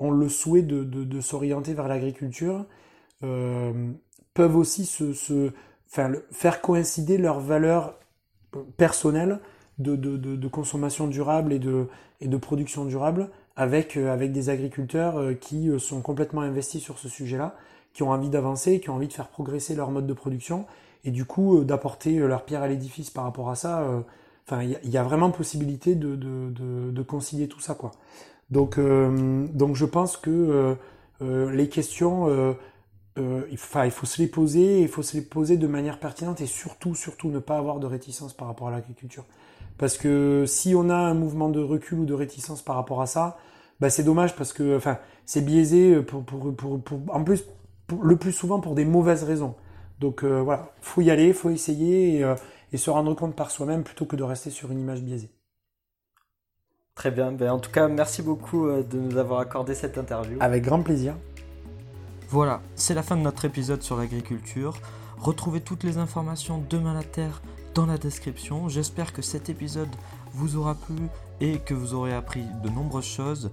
[0.00, 2.64] ont le souhait de, de, s'orienter vers l'agriculture
[3.20, 5.50] peuvent aussi se, se
[5.86, 7.98] faire coïncider leurs valeurs
[8.76, 9.40] personnelles
[9.78, 11.88] de, de, consommation durable et de,
[12.20, 16.82] et de production durable avec, euh, avec des agriculteurs euh, qui euh, sont complètement investis
[16.82, 17.54] sur ce sujet-là,
[17.92, 20.66] qui ont envie d'avancer, qui ont envie de faire progresser leur mode de production,
[21.04, 23.86] et du coup d'apporter leur pierre à l'édifice par rapport à ça.
[24.46, 27.92] Enfin, il y, a vraiment possibilité de, de, de, de, concilier tout ça, quoi.
[28.50, 30.76] Donc, donc je pense que
[31.20, 32.56] les questions,
[33.18, 36.46] enfin, il faut se les poser, il faut se les poser de manière pertinente et
[36.46, 39.26] surtout, surtout ne pas avoir de réticence par rapport à l'agriculture.
[39.78, 43.06] Parce que si on a un mouvement de recul ou de réticence par rapport à
[43.06, 43.38] ça,
[43.80, 47.44] bah c'est dommage parce que enfin c'est biaisé pour, pour, pour, pour en plus
[48.02, 49.54] le plus souvent pour des mauvaises raisons.
[50.00, 52.34] Donc euh, voilà, faut y aller, faut essayer et, euh,
[52.72, 55.30] et se rendre compte par soi-même plutôt que de rester sur une image biaisée.
[56.94, 57.32] Très bien.
[57.32, 60.38] Ben, en tout cas, merci beaucoup euh, de nous avoir accordé cette interview.
[60.40, 61.16] Avec grand plaisir.
[62.28, 64.74] Voilà, c'est la fin de notre épisode sur l'agriculture.
[65.18, 67.42] Retrouvez toutes les informations de la Terre
[67.74, 68.68] dans la description.
[68.68, 69.88] J'espère que cet épisode
[70.32, 70.96] vous aura plu
[71.40, 73.50] et que vous aurez appris de nombreuses choses.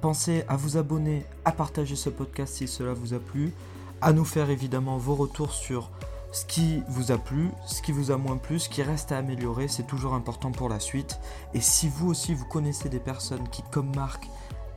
[0.00, 3.52] Pensez à vous abonner, à partager ce podcast si cela vous a plu,
[4.00, 5.90] à nous faire évidemment vos retours sur
[6.32, 9.18] ce qui vous a plu, ce qui vous a moins plu, ce qui reste à
[9.18, 11.20] améliorer, c'est toujours important pour la suite.
[11.52, 14.28] Et si vous aussi vous connaissez des personnes qui, comme Marc,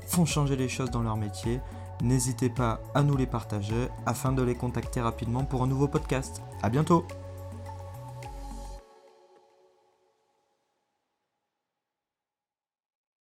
[0.06, 1.62] font changer les choses dans leur métier,
[2.02, 6.42] n'hésitez pas à nous les partager afin de les contacter rapidement pour un nouveau podcast.
[6.62, 7.06] A bientôt